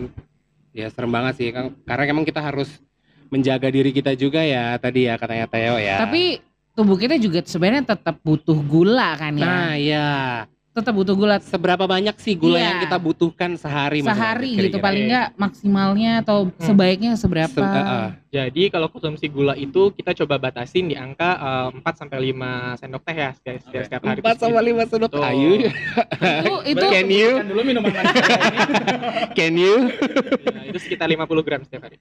[0.72, 1.76] Ya serem banget sih kan.
[1.84, 2.70] Karena emang kita harus
[3.28, 6.00] menjaga diri kita juga ya tadi ya katanya Theo ya.
[6.00, 6.40] Tapi
[6.72, 9.44] tubuh kita juga sebenarnya tetap butuh gula kan ya.
[9.44, 10.10] nah ya
[10.74, 12.66] Tetap butuh gula seberapa banyak sih gula Iya.
[12.66, 14.82] yang kita butuhkan sehari sehari David, gitu kira-kira?
[14.82, 17.54] paling enggak maksimalnya atau sebaiknya seberapa?
[17.54, 18.08] Se- uh, uh.
[18.28, 21.38] Jadi kalau konsumsi gula itu kita coba batasin di angka
[21.70, 23.86] eh, 4 sampai 5 sendok teh ya setiap, setiap, Oke.
[23.86, 24.20] setiap hari.
[24.20, 24.66] Empat itu sama sedikit.
[24.66, 25.24] lima sendok Betul.
[25.24, 25.52] ayu.
[26.42, 27.30] Itu itu Can you?
[27.46, 27.94] Dulu minuman.
[29.38, 29.74] Can you?
[30.42, 31.98] Ya, itu sekitar 50 gram setiap hari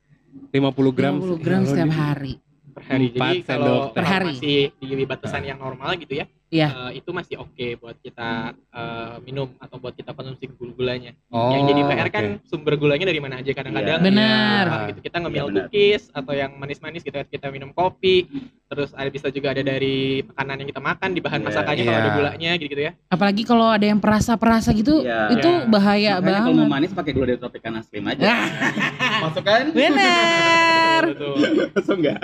[0.49, 1.14] 50 gram.
[1.19, 2.41] 50 gram setiap hari.
[2.73, 3.07] per hari.
[3.12, 3.93] Jadi sendok kalau teh.
[3.93, 4.26] Per hari.
[4.33, 6.68] masih di batasan yang normal gitu ya, Iya.
[6.68, 11.16] eh, itu masih oke buat kita eh, minum atau buat kita konsumsi gula-gulanya.
[11.28, 12.12] Oh, yang jadi PR oke.
[12.12, 13.99] kan sumber gulanya dari mana aja kadang-kadang.
[13.99, 14.04] Iya.
[14.04, 14.64] Benar.
[14.68, 15.64] Apa gitu kita ngemil Iya, benar.
[15.64, 18.28] cookies atau yang manis-manis gitu ya, kita minum kopi.
[18.68, 21.47] Terus ada bisa juga ada dari makanan yang kita makan di bahan Iya.
[21.49, 22.04] masakannya kalau Iya.
[22.04, 22.92] ada gulanya gitu, ya.
[23.09, 25.32] Apalagi kalau ada yang perasa-perasa gitu, Iya.
[25.32, 25.64] itu Iya.
[25.66, 26.73] bahaya Makanya kalau mau banget.
[26.75, 28.21] manis pakai gula dari Tropicana Slim aja.
[28.23, 28.44] Nah.
[29.25, 29.64] Masuk kan?
[29.73, 31.02] Benar.
[31.06, 31.35] Betul.
[31.73, 32.21] Masuk enggak?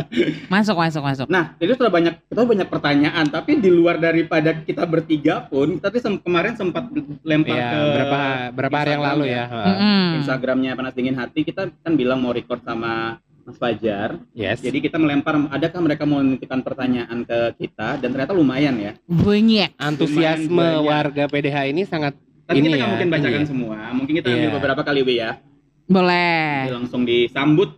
[0.49, 1.27] Masuk, masuk, masuk.
[1.29, 5.89] Nah, jadi sudah banyak kita banyak pertanyaan, tapi di luar daripada kita bertiga pun, kita
[5.89, 6.91] tuh sem- kemarin sempat
[7.23, 8.21] lempar Iya, ke berapa
[8.51, 9.45] berapa hari yang lalu ya.
[9.47, 10.05] Mm-mm.
[10.19, 14.19] Instagramnya Panas Dingin Hati, kita kan bilang mau record sama Mas Fajar.
[14.33, 14.59] Yes.
[14.59, 17.97] Jadi kita melempar, adakah mereka mau menitipkan pertanyaan ke kita?
[17.97, 18.93] Dan ternyata lumayan ya.
[19.07, 19.79] Banyak.
[19.79, 22.13] antusiasme lumayan warga PDH ini sangat
[22.45, 23.49] Tapi Ini kita ya, nggak mungkin bacakan tinggi.
[23.49, 23.79] semua.
[23.93, 24.37] Mungkin kita Iya.
[24.39, 25.31] ambil beberapa kali ya.
[25.37, 26.57] Jadi Boleh.
[26.73, 27.71] langsung disambut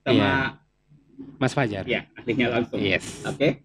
[0.00, 0.34] sama Iya.
[1.34, 1.82] Mas Fajar.
[1.84, 2.78] ya ahlinya langsung.
[2.78, 3.22] Yes.
[3.22, 3.62] Oke.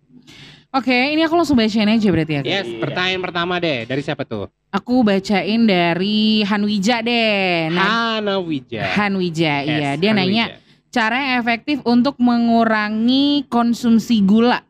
[0.70, 2.42] Oke, ini aku langsung bacain aja berarti ya.
[2.46, 2.50] Kak?
[2.50, 2.78] Yes, Iya.
[2.78, 4.54] pertanyaan pertama deh dari siapa tuh?
[4.70, 7.74] Aku bacain dari Hanwija deh.
[7.74, 8.86] Nah, Hana Wija.
[8.94, 9.78] Hanwija, iya.
[9.82, 10.46] Yes, Dia Hana nanya,
[10.94, 14.62] cara yang efektif untuk mengurangi konsumsi gula.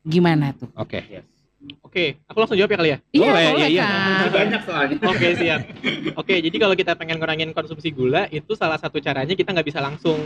[0.00, 0.72] Gimana tuh?
[0.72, 1.04] Oke.
[1.04, 1.28] Yes.
[1.84, 2.98] Oke, aku langsung jawab ya kali ya.
[3.12, 3.86] Iya, Boleh, boleh, iya, iya.
[4.32, 4.96] Banyak soalnya.
[5.04, 5.60] Oke siap.
[6.16, 9.78] Oke jadi kalau kita pengen ngurangin konsumsi gula itu salah satu caranya kita nggak bisa
[9.78, 10.16] langsung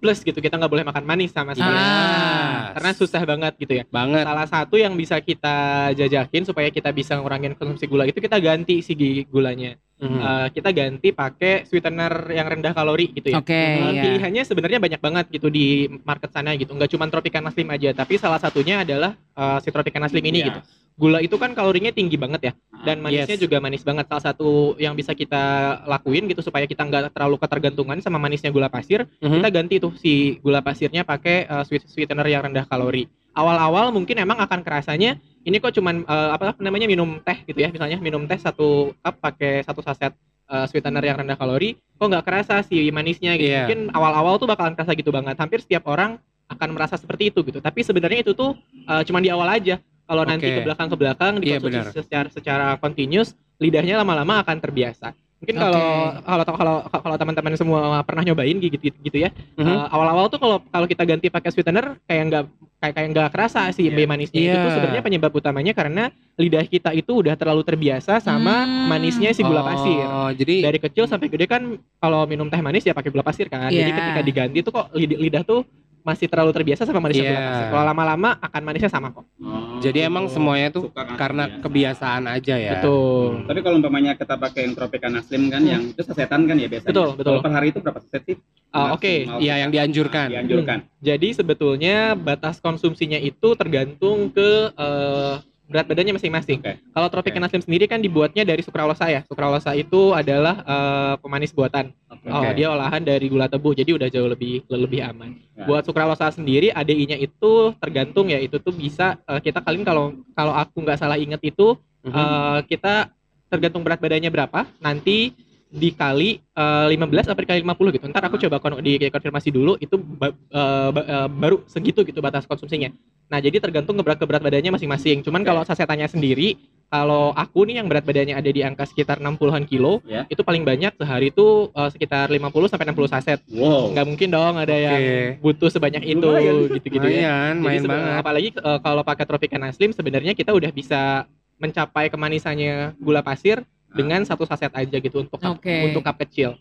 [0.00, 2.72] plus gitu kita nggak boleh makan manis sama sekali Ah.
[2.74, 3.84] karena susah banget gitu ya.
[3.92, 4.24] banget.
[4.24, 8.80] Salah satu yang bisa kita jajakin supaya kita bisa ngurangin konsumsi gula itu kita ganti
[8.80, 8.96] si
[9.28, 9.76] gulanya.
[10.00, 10.16] Mhm.
[10.18, 13.38] Eh, kita ganti pakai sweetener yang rendah kalori gitu ya.
[13.38, 14.02] Oke, Eh, iya.
[14.02, 15.66] Pilihannya sebenarnya banyak banget gitu di
[16.02, 16.72] market sana gitu.
[16.72, 20.48] Nggak cuma Tropicana Slim aja, tapi salah satunya adalah eh, si Tropicana Slim ini Iya.
[20.48, 20.60] gitu.
[21.00, 22.52] Gula itu kan kalorinya tinggi banget ya,
[22.84, 23.40] dan manisnya Yes.
[23.40, 24.04] juga manis banget.
[24.04, 25.40] Salah satu yang bisa kita
[25.88, 29.40] lakuin gitu supaya kita nggak terlalu ketergantungan sama manisnya gula pasir, Mhm.
[29.40, 33.08] kita ganti tuh si gula pasirnya pakai sweet sweetener yang rendah kalori.
[33.32, 37.72] Awal-awal mungkin emang akan kerasanya ini kok cuman eh, apa namanya minum teh gitu ya,
[37.72, 40.12] misalnya minum teh satu cup pakai satu saset
[40.50, 43.48] eh, sweetener yang rendah kalori, kok nggak kerasa si manisnya gitu.
[43.48, 43.64] Iya.
[43.64, 45.36] Mungkin awal-awal tuh bakalan kerasa gitu banget.
[45.40, 47.62] Hampir setiap orang akan merasa seperti itu gitu.
[47.62, 49.80] Tapi sebenarnya itu tuh eh, cuman di awal aja.
[50.10, 50.56] Kalau nanti Oke.
[50.58, 51.94] ke belakang ke belakang Iya, dikonsumsi benar.
[51.94, 55.14] secara secara continuous, lidahnya lama-lama akan terbiasa.
[55.40, 55.84] Mungkin kalau
[56.20, 59.32] kalau kalau kalau teman-teman semua pernah nyobain gitu gitu, gitu ya.
[59.56, 59.64] Mhm.
[59.66, 62.44] eh, awal-awal tuh kalau kalau kita ganti pakai sweetener kayak nggak
[62.76, 63.96] kayak kayak nggak kerasa si Iya.
[63.96, 64.68] B manisnya itu Iya.
[64.70, 68.92] sebenarnya penyebab utamanya karena lidah kita itu udah terlalu terbiasa sama Hmm.
[68.92, 71.62] manisnya si gula pasir Oh, jadi dari kecil sampai gede kan
[71.96, 73.72] kalau minum teh manis ya pakai gula pasir kan.
[73.72, 73.96] Jadi Iya.
[73.96, 75.64] ketika diganti tuh kok lidah, lidah tuh
[76.00, 77.48] masih terlalu terbiasa sama manisnya gula Iya.
[77.48, 77.66] pasir.
[77.70, 79.24] Kalau lama-lama akan manisnya sama kok.
[79.40, 80.34] Oh, jadi emang gitu.
[80.40, 82.72] semuanya tuh Suka kan karena kebiasaan aja ya.
[82.80, 83.44] Betul.
[83.44, 86.90] Tapi kalau umpamanya kita pakai yang Tropicana Slim kan, yang itu sasetan kan ya biasanya.
[86.92, 87.32] Betul, betul.
[87.36, 88.36] Kalau per hari itu berapa saset sih?
[88.70, 89.26] Ah, Oke.
[89.26, 89.38] Maksimal.
[89.42, 90.26] Iya, yang dianjurkan.
[90.30, 90.78] Dianjurkan.
[91.02, 95.34] Jadi sebetulnya batas konsumsinya itu tergantung ke eh,
[95.70, 96.58] berat badannya masing-masing.
[96.58, 96.82] Oke.
[96.82, 99.22] Kalau Tropicana Slim sendiri kan dibuatnya dari sukralosa ya.
[99.30, 101.94] Sukralosa itu adalah eh, pemanis buatan.
[102.10, 102.26] Oke.
[102.26, 103.70] Oh, dia olahan dari gula tebu.
[103.78, 105.38] Jadi udah jauh lebih lebih aman.
[105.54, 105.70] Ya.
[105.70, 108.42] Buat sukralosa sendiri ADI-nya itu tergantung ya.
[108.42, 112.16] Itu tuh bisa eh, kita kalian kalau kalau aku nggak salah inget itu Mhm.
[112.16, 113.12] eh, kita
[113.52, 115.36] tergantung berat badannya berapa nanti
[115.70, 118.04] dikali eh, 15 apa dikali 50 gitu.
[118.06, 122.44] Ntar aku coba kon- dikonfirmasi dulu itu ba- eh, ba- eh, baru segitu gitu batas
[122.44, 122.90] konsumsinya.
[123.30, 125.22] Nah, jadi tergantung ke berat, ke berat badannya masing-masing.
[125.22, 126.58] Cuman kalau sasetannya sendiri,
[126.90, 130.26] kalau aku nih yang berat badannya ada di angka sekitar 60-an kilo, Ya.
[130.26, 133.38] itu paling banyak sehari itu eh, sekitar 50 sampai 60 saset.
[133.46, 133.94] Wow.
[133.94, 134.98] Nggak mungkin dong ada yang
[135.38, 136.26] butuh sebanyak itu
[136.74, 137.54] gitu-gitu ya.
[137.54, 138.18] Jadi main sebe- banget.
[138.18, 144.20] apalagi eh, kalau pakai Tropicana Slim sebenarnya kita udah bisa mencapai kemanisannya gula pasir dengan
[144.22, 145.88] satu saset aja gitu untuk cup, Oke.
[145.88, 146.56] untuk cup kecil.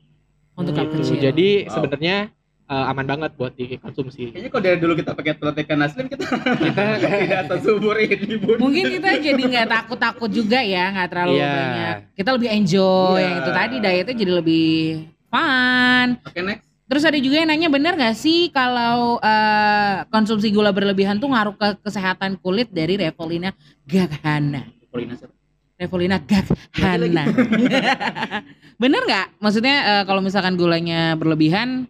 [0.54, 0.96] Untuk cup Gitu.
[1.00, 1.18] kecil.
[1.24, 1.72] Jadi Wow.
[1.72, 2.18] sebenarnya
[2.70, 4.30] eh, aman banget buat dikonsumsi.
[4.30, 6.22] Kayaknya kalau dari dulu kita pakai Tropicana Slim kita
[6.70, 6.84] Kita
[7.26, 8.62] tidak sesubur ini, Bun.
[8.62, 11.50] Mungkin kita jadi nggak takut-takut juga ya, nggak terlalu Iya.
[11.50, 11.96] banyak.
[12.14, 13.26] Kita lebih enjoy Iya.
[13.26, 14.70] yang itu tadi dietnya jadi lebih
[15.26, 16.08] fun.
[16.22, 16.62] Oke, next.
[16.86, 21.54] Terus ada juga yang nanya bener nggak sih kalau eh, konsumsi gula berlebihan tuh ngaruh
[21.54, 23.50] ke kesehatan kulit dari Revolina
[23.82, 24.70] Gaghana.
[24.90, 25.34] Polina siapa?
[25.80, 27.24] Revolina Gaghana.
[28.84, 29.28] bener nggak?
[29.40, 31.88] Maksudnya eh, kalau misalkan gulanya berlebihan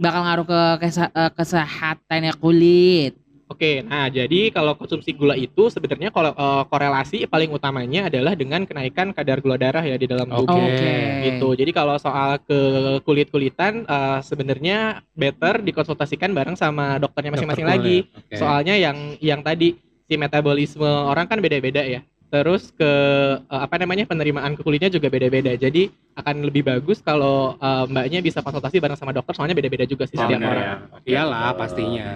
[0.00, 3.12] bakal ngaruh ke kesa- eh, kesehatannya kulit.
[3.48, 8.64] Oke, nah jadi kalau konsumsi gula itu sebenarnya kalau eh, korelasi paling utamanya adalah dengan
[8.64, 10.48] kenaikan kadar gula darah ya di dalam Oke.
[10.48, 10.64] tubuh.
[10.64, 10.92] Oke.
[11.28, 11.48] Gitu.
[11.52, 12.60] Jadi kalau soal ke
[13.04, 17.96] kulit-kulitan eh, sebenarnya better dikonsultasikan bareng sama dokternya masing-masing Dokter lagi.
[18.08, 18.36] Oke.
[18.40, 19.76] Soalnya yang yang tadi
[20.08, 22.00] si metabolisme orang kan beda-beda ya.
[22.28, 22.92] Terus ke
[23.40, 25.54] eh, apa namanya penerimaan ke kulitnya juga beda-beda.
[25.54, 29.32] Jadi akan lebih bagus kalau eh, mbaknya bisa konsultasi bareng sama dokter.
[29.32, 30.60] Soalnya beda-beda juga sih Oh, setiap orang.
[30.60, 30.74] ya.
[31.08, 32.08] Iyalah pastinya.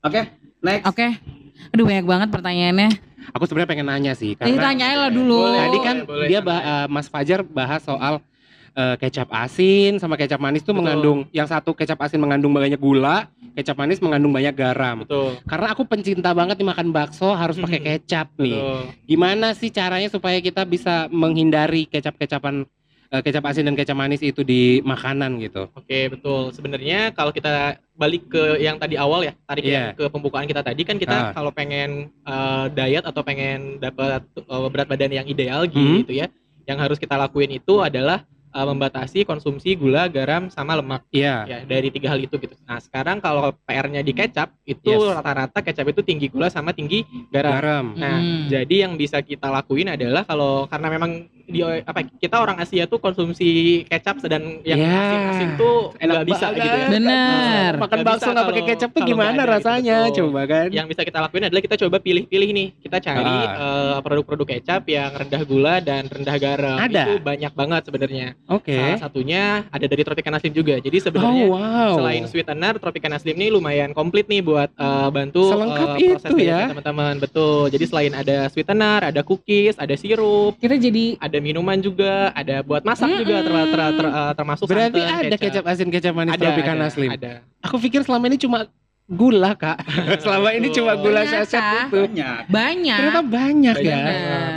[0.00, 0.20] Oke,
[0.60, 0.84] next.
[0.84, 1.06] Oke.
[1.70, 2.90] Aduh banyak banget pertanyaannya.
[3.32, 5.38] Aku sebenarnya pengen nanya sih Jadi karena tanyain lah dulu.
[5.40, 5.60] Boleh.
[5.62, 8.20] tadi kan boleh, dia bah- eh, Mas Fajar bahas soal
[8.74, 10.82] eh, kecap asin sama kecap manis tuh Betul.
[10.82, 15.06] mengandung yang satu kecap asin mengandung banyak gula, kecap manis mengandung banyak garam.
[15.06, 15.38] Betul.
[15.46, 17.86] Karena aku pencinta banget nih makan bakso harus pakai Mhm.
[17.88, 18.58] kecap nih.
[18.58, 18.80] Betul.
[19.06, 22.66] Gimana sih caranya supaya kita bisa menghindari kecap-kecapan
[23.08, 25.70] eh, kecap asin dan kecap manis itu di makanan gitu?
[25.70, 26.50] Oke, betul.
[26.50, 29.70] Sebenarnya kalau kita balik ke yang tadi awal ya, tarik Iya.
[29.70, 31.30] yang ke pembukaan kita tadi kan kita Ah.
[31.30, 36.02] kalau pengen eh, diet atau pengen dapat eh, berat badan yang ideal Hmm.
[36.02, 36.26] gitu ya,
[36.66, 41.42] yang harus kita lakuin itu adalah eh, membatasi konsumsi gula, garam, sama lemak Iya.
[41.44, 42.54] ya dari tiga hal itu gitu.
[42.62, 45.10] Nah sekarang kalau PR-nya di kecap itu Yes.
[45.12, 47.52] rata-rata kecap itu tinggi gula sama tinggi garam.
[47.52, 47.86] Garam.
[47.94, 48.46] Nah, Hmm.
[48.46, 51.12] jadi yang bisa kita lakuin adalah kalau karena memang
[51.44, 53.44] di apa kita orang Asia tuh konsumsi
[53.84, 56.62] kecap dan yang Ya, asin-asin tuh enak bisa banget.
[56.62, 56.88] gitu ya.
[56.88, 57.72] Bener.
[57.76, 59.98] Makan Nggak bakso nggak pakai kecap tuh gimana ada gitu, rasanya?
[60.04, 60.16] betul.
[60.24, 60.66] Coba kan.
[60.70, 62.68] Yang bisa kita lakuin adalah kita coba pilih-pilih nih.
[62.80, 63.60] Kita cari Ah.
[63.60, 66.76] eh, produk-produk kecap yang rendah gula dan rendah garam.
[66.80, 67.02] Ada?
[67.04, 68.26] Itu banyak banget sebenarnya.
[68.44, 68.76] Oke.
[68.76, 70.76] Salah satunya ada dari Tropicana Slim juga.
[70.76, 71.92] Jadi sebenarnya Oh wow.
[71.96, 76.36] selain sweetener, Tropicana Slim ini lumayan komplit nih buat eh, bantu Selengkap eh, proses itu
[76.44, 76.68] ya.
[76.68, 77.14] teman-teman.
[77.24, 77.72] Betul.
[77.72, 82.84] Jadi selain ada sweetener, ada cookies, ada sirup, Kita jadi ada minuman juga, ada buat
[82.84, 86.42] masak juga ter- ter- ter- eh, termasuk Berarti santan, ada kecap asin kecap manis Ada,
[86.44, 87.10] Tropicana ada, Slim.
[87.10, 87.32] ada.
[87.64, 88.68] Aku pikir selama ini cuma
[89.06, 89.84] gula kak.
[90.24, 91.44] selama ini cuma gula Ternyata.
[91.44, 91.98] saset itu.
[92.02, 92.38] Banyak.
[92.48, 92.98] banyak.
[92.98, 94.02] Ternyata banyak Banyak ya.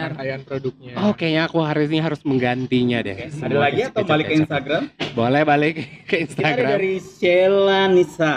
[0.07, 0.93] rangkaian produknya.
[0.97, 3.17] Oh kayaknya aku hari ini harus menggantinya deh.
[3.17, 4.83] Ada Semua lagi atau balik ke Instagram?
[5.11, 5.73] Boleh balik
[6.07, 6.69] ke Kita ada Instagram.
[6.71, 8.35] dari Sheila Nisa.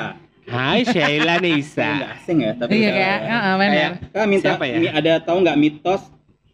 [0.51, 1.90] Hai Sheila Ini Nisa.
[2.18, 3.70] asing ya, tapi Iya udah- kayak, heeh, benar.
[3.70, 4.79] Kayak, Kak minta Siapa ya?
[4.90, 6.03] ada tahu nggak mitos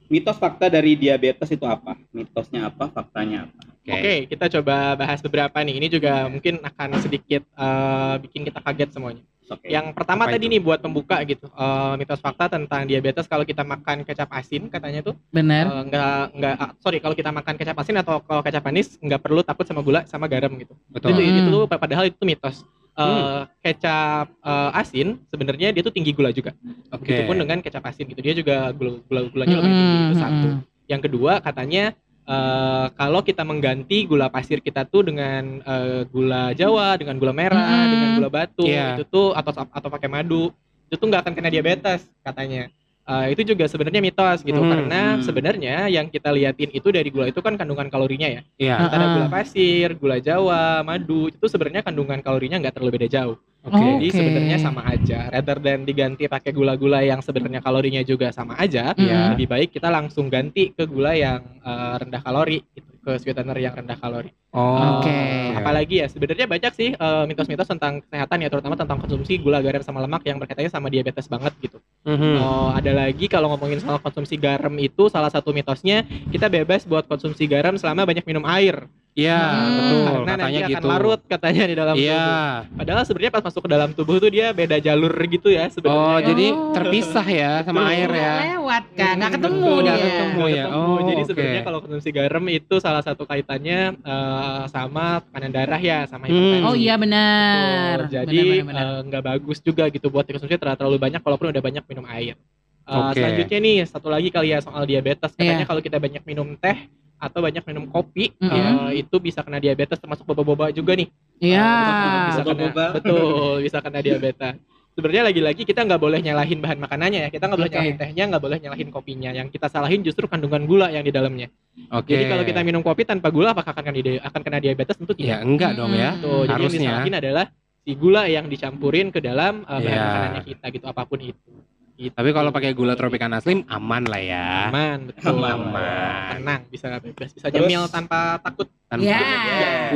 [0.06, 1.96] mitos fakta dari diabetes itu apa?
[2.12, 2.92] Mitosnya apa?
[2.92, 3.60] Faktanya apa?
[3.86, 5.78] Oke, kita coba bahas beberapa nih.
[5.78, 9.24] Ini juga mungkin akan sedikit eh, bikin kita kaget semuanya.
[9.46, 9.66] Oke.
[9.66, 10.52] Yang pertama Apa tadi itu?
[10.52, 15.00] nih buat pembuka gitu, eh, mitos fakta tentang diabetes kalau kita makan kecap asin katanya
[15.02, 15.64] tuh Bener.
[15.64, 19.20] eh, nggak nggak ah, sorry kalau kita makan kecap asin atau kalau kecap manis nggak
[19.20, 20.74] perlu takut sama gula sama garam gitu.
[20.88, 21.14] Betul.
[21.14, 21.38] Itu Hmm.
[21.38, 22.66] itu tuh padahal itu mitos.
[22.96, 26.50] Eh, kecap eh, asin sebenarnya dia tuh tinggi gula juga.
[26.88, 27.06] Oke.
[27.06, 28.18] Begitupun dengan kecap asin gitu.
[28.18, 30.48] Dia juga gula gula gulanya lumayan tinggi itu Mm-mm, satu.
[30.58, 30.74] mm-mm.
[30.86, 31.84] Yang kedua katanya
[32.26, 37.86] eh, kalau kita mengganti gula pasir kita tuh dengan eh, gula Jawa, dengan gula merah,
[37.86, 37.90] Mm-mm.
[37.94, 38.98] dengan gula batu, Iya.
[38.98, 40.50] itu tuh atau atau pakai madu,
[40.90, 42.66] itu tuh nggak akan kena diabetes katanya.
[43.06, 44.66] Eh, itu juga sebenarnya mitos gitu Hmm.
[44.66, 45.22] karena Hmm.
[45.22, 48.40] sebenarnya yang kita liatin itu dari gula itu kan kandungan kalorinya ya.
[48.58, 48.74] Iya.
[48.82, 49.12] Antara Ah.
[49.14, 53.38] gula pasir, gula Jawa, madu itu sebenarnya kandungan kalorinya nggak terlalu beda jauh.
[53.62, 53.78] Oke.
[53.78, 54.16] Jadi Oke.
[54.16, 55.30] sebenarnya sama aja.
[55.30, 59.38] Rather than diganti pakai gula-gula yang sebenarnya kalorinya juga sama aja, Iya.
[59.38, 63.70] lebih baik kita langsung ganti ke gula yang eh, rendah kalori, gitu, ke sweetener yang
[63.78, 64.34] rendah kalori.
[64.50, 64.98] Oh.
[64.98, 65.06] Oke.
[65.06, 69.62] Eh, apalagi ya sebenarnya banyak sih eh, mitos-mitos tentang kesehatan ya, terutama tentang konsumsi gula,
[69.62, 71.78] garam sama lemak yang berkaitannya sama diabetes banget gitu.
[72.02, 72.42] Mhm.
[72.42, 76.02] Oh, ada lagi kalau ngomongin soal konsumsi garam itu salah satu mitosnya
[76.34, 78.90] kita bebas buat konsumsi garam selama banyak minum air.
[79.16, 79.72] Iya, Hmm.
[79.72, 79.96] betul.
[79.96, 80.88] Karena Katanya nanti akan gitu.
[80.92, 82.12] larut katanya di dalam Iya.
[82.20, 82.76] tubuh.
[82.76, 86.04] Padahal sebenarnya pas masuk ke dalam tubuh tuh dia beda jalur gitu ya sebenarnya.
[86.04, 86.26] Oh, ya.
[86.26, 86.72] jadi Oh.
[86.76, 87.92] terpisah ya sama Betul.
[87.96, 88.34] air ya.
[88.52, 89.88] Lewat kan, nggak Hmm, ketemu betul, dia.
[89.88, 90.52] nggak ketemu ya.
[90.52, 90.64] ya.
[90.68, 91.28] Oh, jadi oke.
[91.32, 96.30] sebenarnya kalau konsumsi garam itu salah satu kaitannya eh, sama tekanan darah ya, sama Hmm.
[96.30, 96.68] hipertensi.
[96.68, 97.96] Oh iya benar.
[98.04, 98.12] Betul.
[98.12, 102.04] Jadi eh, nggak bagus juga gitu buat dikonsumsi terlalu, terlalu banyak walaupun udah banyak minum
[102.06, 102.36] air.
[102.84, 103.16] Eh, Oke.
[103.16, 105.32] Selanjutnya nih satu lagi kali ya soal diabetes.
[105.32, 105.66] Katanya Iya.
[105.66, 106.76] kalau kita banyak minum teh
[107.16, 108.92] atau banyak minum kopi Mm-mm.
[108.92, 111.08] eh, itu bisa kena diabetes termasuk boba-boba juga nih.
[111.38, 111.64] Iya.
[111.64, 112.84] Eh, bisa kena, Boba-boba.
[112.96, 114.54] betul bisa kena diabetes.
[114.92, 117.28] Sebenarnya lagi-lagi kita nggak boleh nyalahin bahan makanannya ya.
[117.28, 117.76] Kita nggak boleh Oke.
[117.76, 119.28] nyalahin tehnya, nggak boleh nyalahin kopinya.
[119.28, 121.52] Yang kita salahin justru kandungan gula yang di dalamnya.
[121.92, 122.16] Oke.
[122.16, 124.96] Jadi kalau kita minum kopi tanpa gula apakah akan kena, akan kena diabetes?
[124.96, 125.38] Tentu Ya tidak.
[125.44, 126.16] enggak dong ya.
[126.16, 126.22] Hmm.
[126.24, 126.80] Tuh, jadi yang Harusnya.
[126.80, 127.44] disalahin adalah
[127.84, 130.00] si gula yang dicampurin ke dalam uh, bahan Iya.
[130.00, 131.52] makanannya kita gitu apa pun itu.
[131.96, 132.12] Gitu.
[132.12, 134.68] Tapi kalau pakai gula Tropicana Slim aman lah ya.
[134.68, 135.40] aman, betul.
[135.40, 136.36] Aman.
[136.36, 138.68] Tenang, bisa bebas, bisa Terus- nyemil tanpa takut.
[138.86, 139.18] Tanpa Ya.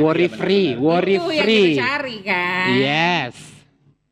[0.01, 1.69] worry Iya, free, worry Itu yang free.
[1.71, 2.67] kita cari kan.
[2.75, 3.33] Yes.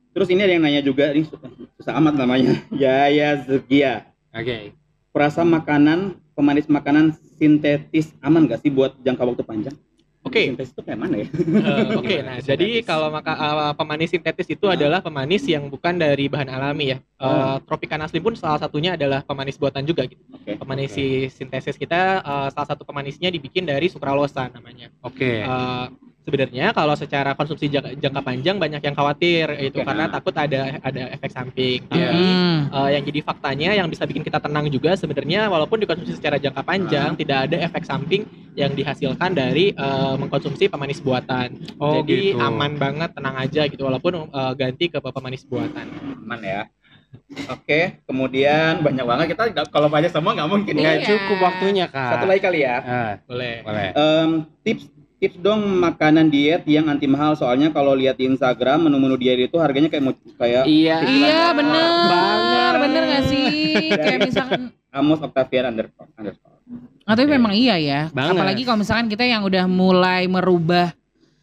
[0.09, 2.53] Terus ini ada yang nanya juga, ini susah, susah amat namanya.
[2.71, 4.05] Yaya Zegia.
[4.31, 4.71] Oke.
[5.09, 9.75] Perasa makanan, pemanis makanan sintetis aman gak sih buat jangka waktu panjang?
[10.29, 10.41] Oke.
[10.53, 11.27] Sintesis itu kayak mana ya?
[11.27, 12.45] Eh, Oke, Gimana nah sintetis?
[12.45, 16.97] jadi kalau maka eh, pemanis sintetis itu adalah pemanis yang bukan dari bahan alami ya.
[17.01, 17.57] Eh, Oh.
[17.65, 20.21] Tropicana Slim pun salah satunya adalah pemanis buatan juga gitu.
[20.29, 20.55] Oke.
[20.55, 24.93] Pemanis si sintesis kita eh, salah satu pemanisnya dibikin dari sukralosa namanya.
[25.01, 25.41] Oke.
[25.41, 25.85] Eh,
[26.29, 29.87] sebenarnya kalau secara konsumsi jangka, jangka panjang banyak yang khawatir itu Oke.
[29.89, 31.81] karena takut ada ada efek samping.
[31.83, 32.09] Tapi Iya.
[32.13, 32.57] Hmm.
[32.69, 36.61] eh, yang jadi faktanya yang bisa bikin kita tenang juga sebenarnya walaupun dikonsumsi secara jangka
[36.61, 41.57] panjang tidak ada efek samping yang dihasilkan dari eh, mengkonsumsi pemanis buatan.
[41.81, 42.39] Oh, jadi gitu.
[42.39, 45.89] aman banget, tenang aja gitu walaupun eh, ganti ke pemanis buatan.
[46.21, 46.69] Aman ya.
[47.49, 50.73] Oke, kemudian banyak banget kita kalau banyak semua nggak mungkin.
[50.77, 51.07] Nggak Iya.
[51.09, 52.11] cukup waktunya kak.
[52.13, 52.77] Satu lagi kali ya.
[52.85, 53.55] Ah, Boleh.
[53.65, 53.89] boleh.
[53.97, 54.29] Em,
[54.61, 54.85] tips
[55.19, 59.59] tips dong makanan diet yang anti mahal soalnya kalau lihat di Instagram menu-menu diet itu
[59.59, 60.97] harganya kayak mau kayak Iya.
[61.03, 62.73] Iya bener, Banget.
[62.79, 63.47] bener gak sih?
[63.91, 66.55] Kayak misalkan, Amos Octavian underscore underscore.
[67.03, 67.35] oh, tapi Oke.
[67.35, 68.01] memang iya ya.
[68.09, 68.39] Banget.
[68.39, 70.95] Apalagi kalau misalkan kita yang udah mulai merubah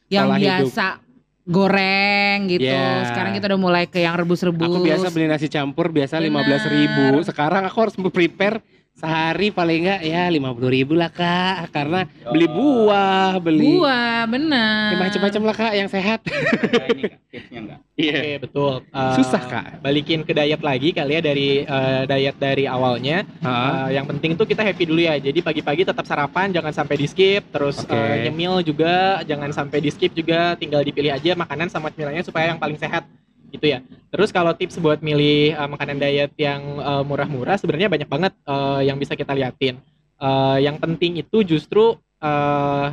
[0.09, 0.41] yang hidup.
[0.73, 1.05] biasa
[1.47, 2.67] goreng gitu.
[2.67, 3.13] Iya.
[3.13, 4.67] Sekarang kita udah mulai ke yang rebus-rebus.
[4.67, 7.23] Aku biasa beli nasi campur biasa lima belas ribu.
[7.23, 8.59] Sekarang aku harus prepare
[8.97, 11.69] sehari paling enggak ya lima puluh ribu lah kak.
[11.69, 14.89] Karena beli buah, beli buah, bener.
[14.93, 16.21] ya, macam-macam lah kak yang sehat.
[16.25, 17.81] Nah, ini Kak, tipsnya enggak?
[17.97, 18.21] Iya.
[18.21, 18.75] Oke, betul.
[18.93, 19.67] Eh, Susah, Kak.
[19.81, 23.25] Balikin ke diet lagi kali ya dari eh, diet dari awalnya.
[23.41, 25.17] Ah, Eh, yang penting tuh kita happy dulu ya.
[25.17, 27.49] Jadi pagi-pagi tetap sarapan, jangan sampai di skip.
[27.49, 27.97] Terus Oke.
[27.97, 30.61] eh, nyemil juga, jangan sampai di skip juga.
[30.61, 33.09] Tinggal dipilih aja makanan sama cemilannya supaya yang paling sehat
[33.57, 33.81] gitu ya.
[34.13, 38.81] Terus kalau tips buat milih eh, makanan diet yang eh, murah-murah, sebenarnya banyak banget eh,
[38.87, 39.81] yang bisa kita liatin.
[40.17, 42.87] Eh, yang penting itu justru eh,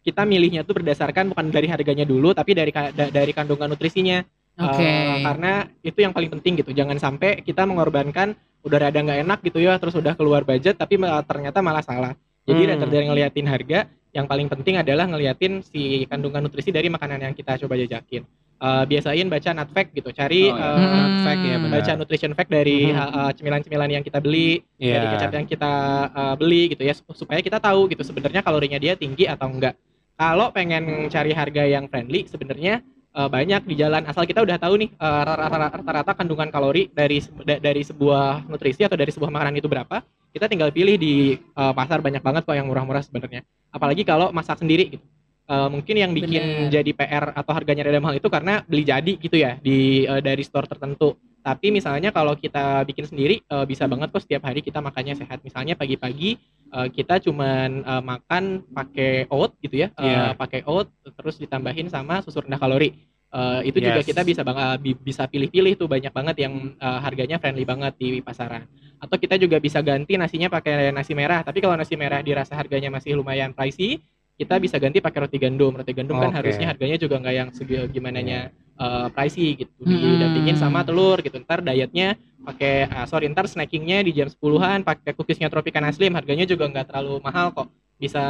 [0.00, 4.24] kita milihnya tuh berdasarkan bukan dari harganya dulu, tapi dari da- dari kandungan nutrisinya.
[4.60, 4.82] Oke.
[4.82, 6.74] Eh, karena itu yang paling penting gitu.
[6.74, 11.00] Jangan sampai kita mengorbankan udah rada nggak enak gitu ya, terus udah keluar budget tapi
[11.00, 12.12] malah- ternyata malah salah.
[12.44, 12.88] Jadi Hmm.
[12.88, 13.78] dari ngeliatin harga,
[14.10, 18.26] yang paling penting adalah ngeliatin si kandungan nutrisi dari makanan yang kita coba jajakin.
[18.60, 20.68] Eh, biasain baca nut fact gitu, cari Oh, iya.
[20.68, 21.24] eh, Hmm.
[21.24, 21.80] fact ya benar.
[21.80, 22.96] baca nutrition fact dari Mhm.
[22.96, 25.00] ha- eh, cemilan-cemilan yang kita beli, Iya.
[25.00, 25.72] dari kecap yang kita
[26.12, 29.80] uh, beli gitu ya sup- supaya kita tahu gitu sebenarnya kalorinya dia tinggi atau enggak.
[30.12, 32.84] Kalau pengen cari harga yang friendly sebenarnya
[33.16, 37.16] uh, banyak di jalan asal kita udah tahu nih uh, rata- rata-rata kandungan kalori dari
[37.40, 40.04] da- dari sebuah nutrisi atau dari sebuah makanan itu berapa,
[40.36, 43.40] kita tinggal pilih di uh, pasar banyak banget kok yang murah-murah sebenarnya.
[43.72, 45.04] Apalagi kalau masak sendiri gitu.
[45.50, 46.70] Uh, mungkin yang bikin Bener.
[46.70, 50.46] jadi PR atau harganya rada mahal itu karena beli jadi gitu ya di uh, dari
[50.46, 51.18] store tertentu.
[51.40, 55.40] Tapi misalnya kalau kita bikin sendiri eh, bisa banget kok setiap hari kita makannya sehat.
[55.40, 56.36] Misalnya pagi-pagi
[56.68, 60.36] eh, kita cuman eh, makan pakai oat gitu ya, eh, Iya.
[60.36, 62.92] pakai oat terus ditambahin sama susu rendah kalori.
[63.32, 64.08] Eh, itu juga Yes.
[64.12, 68.20] kita bisa bang- bi- bisa pilih-pilih tuh banyak banget yang eh, harganya friendly banget di
[68.20, 68.68] pasaran.
[69.00, 71.40] Atau kita juga bisa ganti nasinya pakai nasi merah.
[71.40, 73.96] Tapi kalau nasi merah dirasa harganya masih lumayan pricey,
[74.40, 75.76] kita bisa ganti pakai roti gandum.
[75.76, 76.38] Roti gandum kan Oke.
[76.40, 78.48] harusnya harganya juga nggak yang segi gimana nya
[78.80, 79.84] eh, pricey gitu.
[79.84, 80.16] Hmm.
[80.16, 81.36] Didampingin sama telur gitu.
[81.44, 86.48] Ntar dietnya pakai ah, sorry ntar snackingnya di jam 10-an pakai cookiesnya Tropicana Slim harganya
[86.48, 87.68] juga nggak terlalu mahal kok
[88.00, 88.24] bisa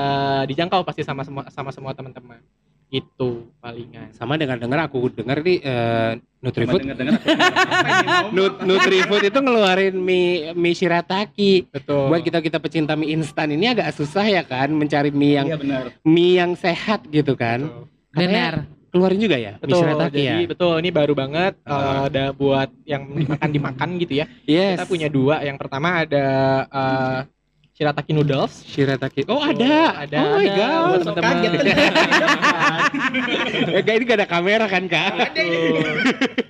[0.50, 2.42] dijangkau pasti sama semua sama semua teman-teman
[2.90, 6.82] itu palingan Sama dengan dengar aku dengar nih eh, Nutrifood?
[8.30, 11.68] Nut, Nutrifood itu ngeluarin mie mie shirataki.
[11.68, 15.46] betul Buat kita kita pecinta mie instan ini agak susah ya kan mencari mie yang
[15.46, 15.84] Iya benar.
[16.02, 17.70] mie yang sehat gitu kan.
[18.10, 18.66] Benar.
[18.90, 20.50] Keluarin juga ya mie betul shirataki jadi ya.
[20.50, 21.70] betul ini baru banget Ah.
[21.70, 24.76] eh, ada buat yang dimakan dimakan gitu ya Yes.
[24.76, 26.26] kita punya dua yang pertama ada
[26.66, 27.18] eh,
[27.80, 29.24] shirataki noodles shirataki.
[29.24, 30.04] Oh Betul, ada.
[30.04, 30.84] ada Oh my ada god.
[30.84, 31.52] buat teman-teman kaget.
[33.70, 35.12] Eh, guys, ini gak ada kamera kan kak?
[35.14, 35.80] Betul.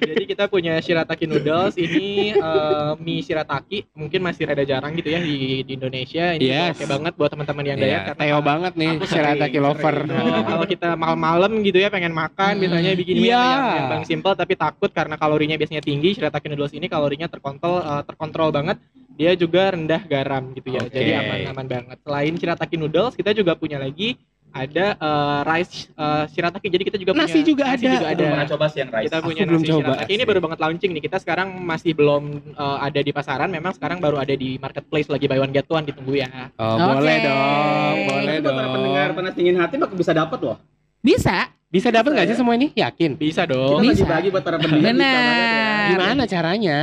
[0.00, 1.76] Jadi kita punya shirataki noodles.
[1.76, 6.34] Ini eh, mie shirataki mungkin masih rada jarang gitu ya di, di Indonesia.
[6.34, 6.74] Ini Yes.
[6.74, 9.96] oke banget buat teman-teman yang Iya, diet karena Teo banget nih shirataki sering, lover.
[10.02, 12.60] Betul, kalau kita malam-malam gitu ya pengen makan Hmm.
[12.60, 13.38] biasanya bikin mie Iya.
[13.38, 13.62] yang,
[13.94, 18.50] yang simple tapi takut karena kalorinya biasanya tinggi shirataki noodles ini kalorinya terkontrol eh, terkontrol
[18.50, 20.92] banget dia juga rendah garam gitu ya Oke.
[20.92, 24.16] jadi aman-aman banget selain shirataki noodles kita juga punya lagi
[24.50, 27.92] ada eh, rice eh, shirataki jadi kita juga Nasi punya juga nasi ada.
[27.92, 29.06] juga Belum ada pernah coba sih yang rice.
[29.06, 31.92] kita Aku punya belum nasi coba shirataki ini baru banget launching nih kita sekarang masih
[31.92, 35.66] belum eh, ada di pasaran memang sekarang baru ada di marketplace lagi buy one get
[35.66, 36.82] one ditunggu ya Oh Oke.
[36.92, 39.16] boleh dong, boleh Itu buat para pendengar dong.
[39.16, 40.56] panas dingin hati bakal bisa dapat loh.
[41.00, 41.36] Bisa.
[41.68, 42.74] Bisa dapat nggak sih semua ini?
[42.74, 43.14] Yakin?
[43.14, 44.02] bisa Kita dong Bisa.
[44.02, 44.82] bagi-bagi buat para pendengar.
[44.82, 44.90] ya.
[44.90, 45.86] Benar.
[45.92, 46.78] Gimana caranya?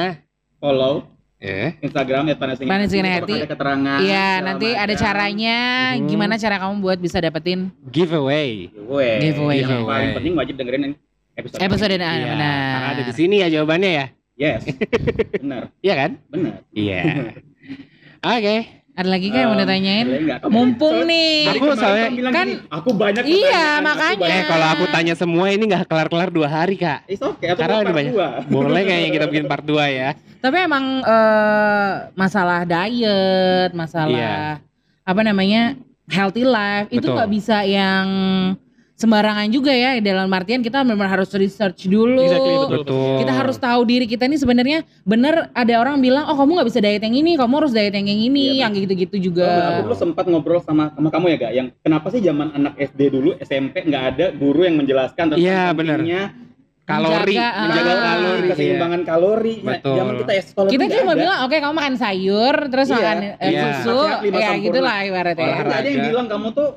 [0.56, 3.45] Follow Eh, Instagram at panas dingin Hati.
[3.45, 4.00] Ada keterangan.
[4.02, 5.04] Iya, nanti ada macam.
[5.06, 5.60] caranya.
[5.93, 6.08] Mhm.
[6.10, 8.73] Gimana cara kamu buat bisa dapetin giveaway.
[8.73, 9.21] Giveaway.
[9.21, 9.58] Giveaway.
[9.62, 10.84] Yang paling penting wajib dengerin
[11.38, 11.62] episode.
[11.62, 12.02] episode ini.
[12.02, 12.58] nah, Iya, benar.
[12.73, 14.06] Karena ada di sini ya jawabannya ya.
[14.38, 14.62] Yes.
[15.45, 16.12] benar, Iya kan?
[16.30, 16.54] benar.
[16.73, 17.02] Iya.
[18.38, 18.56] Oke.
[18.98, 20.08] Ada lagi kan yang mau ditanyain?
[20.48, 21.38] Mumpung soalnya nih.
[21.54, 24.18] Aku soalnya- kamu bilang kan- gini, aku banyak Iya, pertanyaan, aku makanya.
[24.18, 27.00] banyak- Eh kalau aku tanya semua ini nggak kelar-kelar dua hari kak.
[27.06, 28.12] It's okay, atau Karena ada part banyak.
[28.12, 28.28] dua.
[28.44, 30.10] Boleh kayaknya kita bikin part 2 ya.
[30.38, 34.66] Tapi emang eh, masalah diet, masalah Iya.
[35.04, 37.16] apa namanya healthy life itu Betul.
[37.16, 38.06] nggak bisa yang
[38.98, 40.02] sembarangan juga ya.
[40.02, 42.26] Dalam artian kita memang harus research dulu.
[42.26, 42.78] Exactly, betul.
[42.82, 43.14] Betul.
[43.22, 46.80] Kita harus tahu diri kita ini sebenarnya bener ada orang bilang oh kamu nggak bisa
[46.82, 49.46] diet yang ini, kamu harus diet yang yang ini, Iya, yang gitu-gitu Oh, juga.
[49.78, 53.02] aku dulu sempat ngobrol sama sama kamu ya gak yang kenapa sih zaman anak SD
[53.08, 56.02] dulu SMP nggak ada guru yang menjelaskan tentang Iya, benar.
[56.02, 56.24] pentingnya
[56.88, 58.48] kalori, Menjaga, menjaga ah, kalori.
[58.48, 59.56] keseimbangan kalori.
[59.60, 59.96] Ya, Betul.
[60.00, 63.50] zaman kita ya sekolah kita cuma bilang oke kamu makan sayur terus Iya, makan eh,
[63.52, 63.62] iya.
[63.84, 64.00] susu
[64.34, 65.54] ya gitulah ibaratnya.
[65.68, 66.70] Ada yang bilang kamu tuh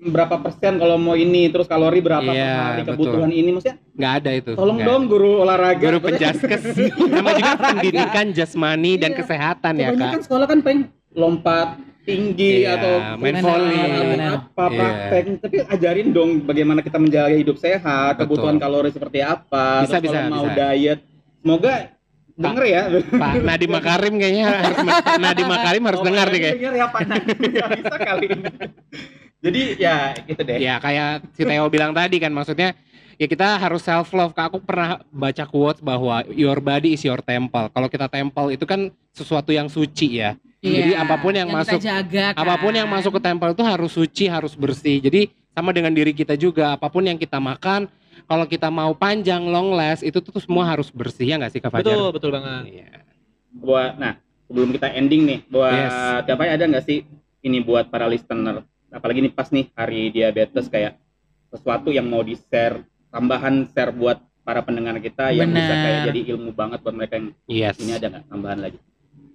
[0.00, 2.94] berapa persen kalau mau ini terus kalori berapa per Iya, betul.
[2.94, 4.50] kebutuhan ini maksudnya Nggak ada itu.
[4.54, 6.62] tolong Nggak dong guru olahraga Guru penjaskes.
[7.10, 9.18] Nama juga pendidikan jasmani dan Iya.
[9.18, 10.22] kesehatan ya kak.
[10.22, 10.82] sekolah kan pengen
[11.12, 11.68] lompat
[12.04, 13.78] tinggi Iya, atau main volley.
[14.22, 14.78] apa Iya.
[14.78, 18.38] praktek tapi ajarin dong bagaimana kita menjaga hidup sehat Betul.
[18.38, 20.56] kebutuhan kalori seperti apa Bisa, terus kalau bisa, mau bisa.
[20.56, 21.00] diet
[21.38, 21.74] semoga
[22.32, 22.82] denger ya
[23.12, 24.78] Pak Nadiem Makarim kayaknya harus
[25.18, 26.54] Nadiem Makarim harus Oh, dengar nih kayak.
[26.54, 27.00] denger ya Pak.
[27.34, 28.50] Nggak bisa kali ini
[29.38, 32.74] jadi ya gitu deh Ya kayak si Theo bilang tadi kan maksudnya
[33.14, 34.30] ya kita harus self love.
[34.30, 37.66] Kak aku pernah baca quotes bahwa your body is your temple.
[37.68, 40.34] Kalau kita temple itu kan sesuatu yang suci ya.
[40.58, 42.42] Jadi Iya, apa pun yang kita masuk- jaga, kan.
[42.42, 44.98] Apa pun yang masuk ke temple itu harus suci, harus bersih.
[44.98, 46.74] Jadi sama dengan diri kita juga.
[46.74, 47.86] Apa pun yang kita makan,
[48.26, 51.70] kalau kita mau panjang long last itu tuh semua harus bersih ya nggak sih Kak
[51.70, 51.86] Fajar?
[51.86, 52.62] Betul, betul banget.
[52.68, 52.90] Iya.
[53.48, 55.94] buat nah sebelum kita ending nih buat Yes.
[56.22, 57.00] siapa ada nggak sih
[57.40, 60.96] ini buat para listener apalagi nih pas nih hari diabetes kayak
[61.48, 66.20] sesuatu yang mau di share tambahan share buat para pendengar kita yang bisa kayak jadi
[66.34, 67.76] ilmu banget buat mereka yang Yes.
[67.78, 68.78] ini ada nggak tambahan lagi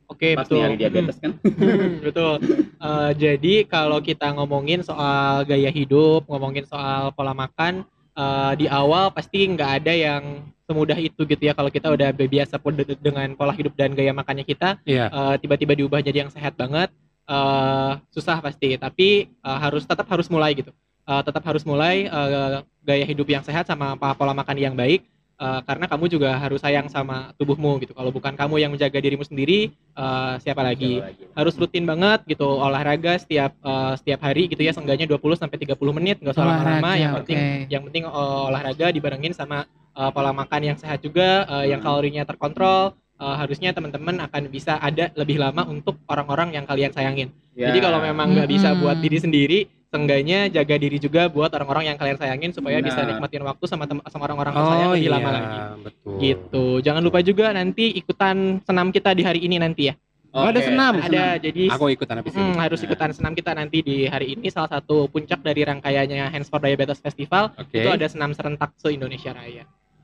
[0.04, 0.58] Oke, pas betul.
[0.58, 2.34] nih hari diabetes kan Hmm, betul.
[2.78, 7.82] Eh, jadi kalau kita ngomongin soal gaya hidup, ngomongin soal pola makan,
[8.14, 11.56] eh, di awal pasti nggak ada yang semudah itu gitu ya.
[11.56, 12.60] Kalau kita udah biasa
[13.00, 15.08] dengan pola hidup dan gaya makannya kita, Iya.
[15.08, 16.92] eh, tiba-tiba diubah jadi yang sehat banget,
[17.26, 18.76] eh, susah pasti.
[18.76, 20.72] Tapi eh, harus tetap harus mulai gitu.
[21.04, 25.04] Eh, tetap harus mulai eh, gaya hidup yang sehat sama pola makan yang baik.
[25.34, 27.92] eh, karena kamu juga harus sayang sama tubuhmu gitu.
[27.92, 31.02] Kalau bukan kamu yang menjaga dirimu sendiri, eh, siapa lagi?
[31.02, 31.24] Siapa lagi?
[31.34, 35.74] harus rutin banget gitu olahraga setiap eh, setiap hari gitu ya seenggaknya 20 sampai 30
[35.92, 39.66] menit nggak usah lama-lama yang penting yang penting eh, olahraga dibarengin sama
[39.98, 44.76] eh, pola makan yang sehat juga eh, yang kalorinya terkontrol Eh, harusnya teman-teman akan bisa
[44.76, 47.72] ada lebih lama untuk orang-orang yang kalian sayangin Ya.
[47.72, 48.82] jadi kalau memang nggak bisa Mm-mm.
[48.84, 53.16] buat diri sendiri seenggaknya jaga diri juga buat orang-orang yang kalian sayangin supaya bisa Benar.
[53.16, 56.16] nikmatin waktu sama tem- sama orang-orang tersayang Oh lebih iya, lama lagi betul.
[56.20, 59.96] gitu jangan lupa juga nanti ikutan senam kita di hari ini nanti ya
[60.34, 60.98] Oh, ada senam?
[60.98, 62.42] ada jadi Aku ikutan habis ini.
[62.42, 66.50] Hmm, harus ikutan senam kita nanti di hari ini salah satu puncak dari rangkaiannya Hands
[66.50, 67.78] for Diabetes Festival Oke.
[67.78, 69.64] itu ada senam serentak se Indonesia Raya.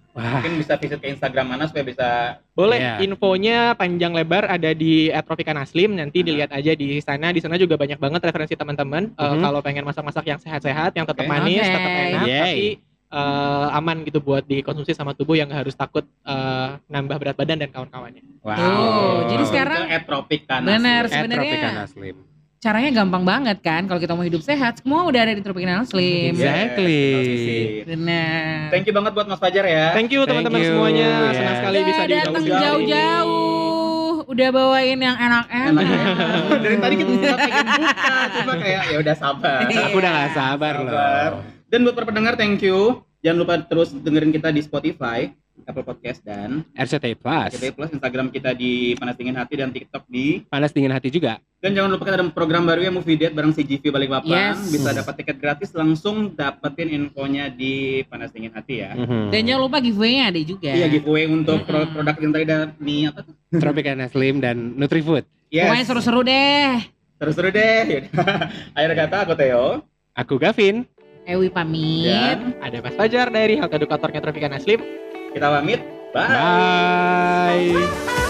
[0.09, 2.07] Wah, mungkin bisa visit ke Instagram mana supaya bisa
[2.51, 2.93] Boleh Iya.
[3.01, 7.29] infonya panjang lebar ada di @tropicana Slim nanti dilihat aja di sana.
[7.29, 9.39] Di sana juga banyak banget referensi teman-teman Eh, Mhm.
[9.39, 11.29] kalau pengen masak-masak yang sehat-sehat, yang tetap Oke.
[11.29, 11.71] manis, Oke.
[11.71, 12.39] tetap enak Yay.
[12.39, 12.69] tapi
[13.09, 17.69] eh, aman gitu buat dikonsumsi sama tubuh yang harus takut eh, nambah berat badan dan
[17.69, 18.21] kawan-kawannya.
[18.39, 18.53] wow.
[18.53, 20.77] Tuh, jadi sekarang- ke @tropik Kanas.
[20.77, 21.89] Benar, sebenarnya.
[22.59, 26.35] Caranya gampang banget kan kalau kita mau hidup sehat semua udah ada di Tropicana Slim.
[26.35, 26.43] Yes.
[26.43, 27.03] Exactly.
[27.85, 28.67] Benar.
[28.69, 29.95] Thank you banget buat Mas Fajar ya.
[29.95, 31.07] Thank you teman-teman semuanya.
[31.07, 31.31] yeah.
[31.31, 32.59] Senang sekali Udah bisa datang jauh-jauh.
[32.59, 35.83] jauh-jauh, udah bawain yang enak-enak.
[35.87, 36.59] Enak.
[36.59, 39.59] Dari tadi kita pengen buka, cuma kayak ya udah sabar.
[39.65, 41.29] Aku udah gak sabar Sabar.
[41.33, 41.41] loh.
[41.69, 42.99] Dan buat para pendengar thank you.
[43.19, 45.27] Jangan lupa terus dengerin kita di Spotify,
[45.63, 47.49] Apple Podcast dan RCTI Plus.
[47.51, 51.39] RCTI Plus, Instagram kita di Panas Dingin Hati dan TikTok di Panas dingin hati juga.
[51.59, 54.55] dan jangan lupa kita ada program baru ya Movie Date bareng CGV Balikpapan.
[54.55, 54.69] Yes.
[54.69, 57.73] Bisa dapat tiket gratis langsung dapetin infonya di
[58.05, 58.95] Panas Dingin Hati ya.
[58.95, 59.27] Mhm.
[59.27, 60.71] Dan jangan lupa giveaway-nya ada juga.
[60.71, 61.67] Iya giveaway untuk Mm-mm.
[61.67, 63.33] produk produk yang tadi ada nih apa tuh?
[63.51, 65.27] Tropicana Slim dan Nutrifood.
[65.49, 65.87] Pokoknya Yes.
[65.89, 66.71] seru-seru deh.
[67.17, 68.07] Terus-terus deh.
[68.77, 69.65] Akhir kata aku Theo.
[70.13, 70.87] Aku Gavin.
[71.25, 72.07] Ewi pamit.
[72.07, 74.79] Dan Ada Mas Fajar dari Health Educatornya Tropicana Slim.
[75.33, 75.81] Kita pamit.
[76.13, 76.25] Bye.
[77.75, 78.28] Bye.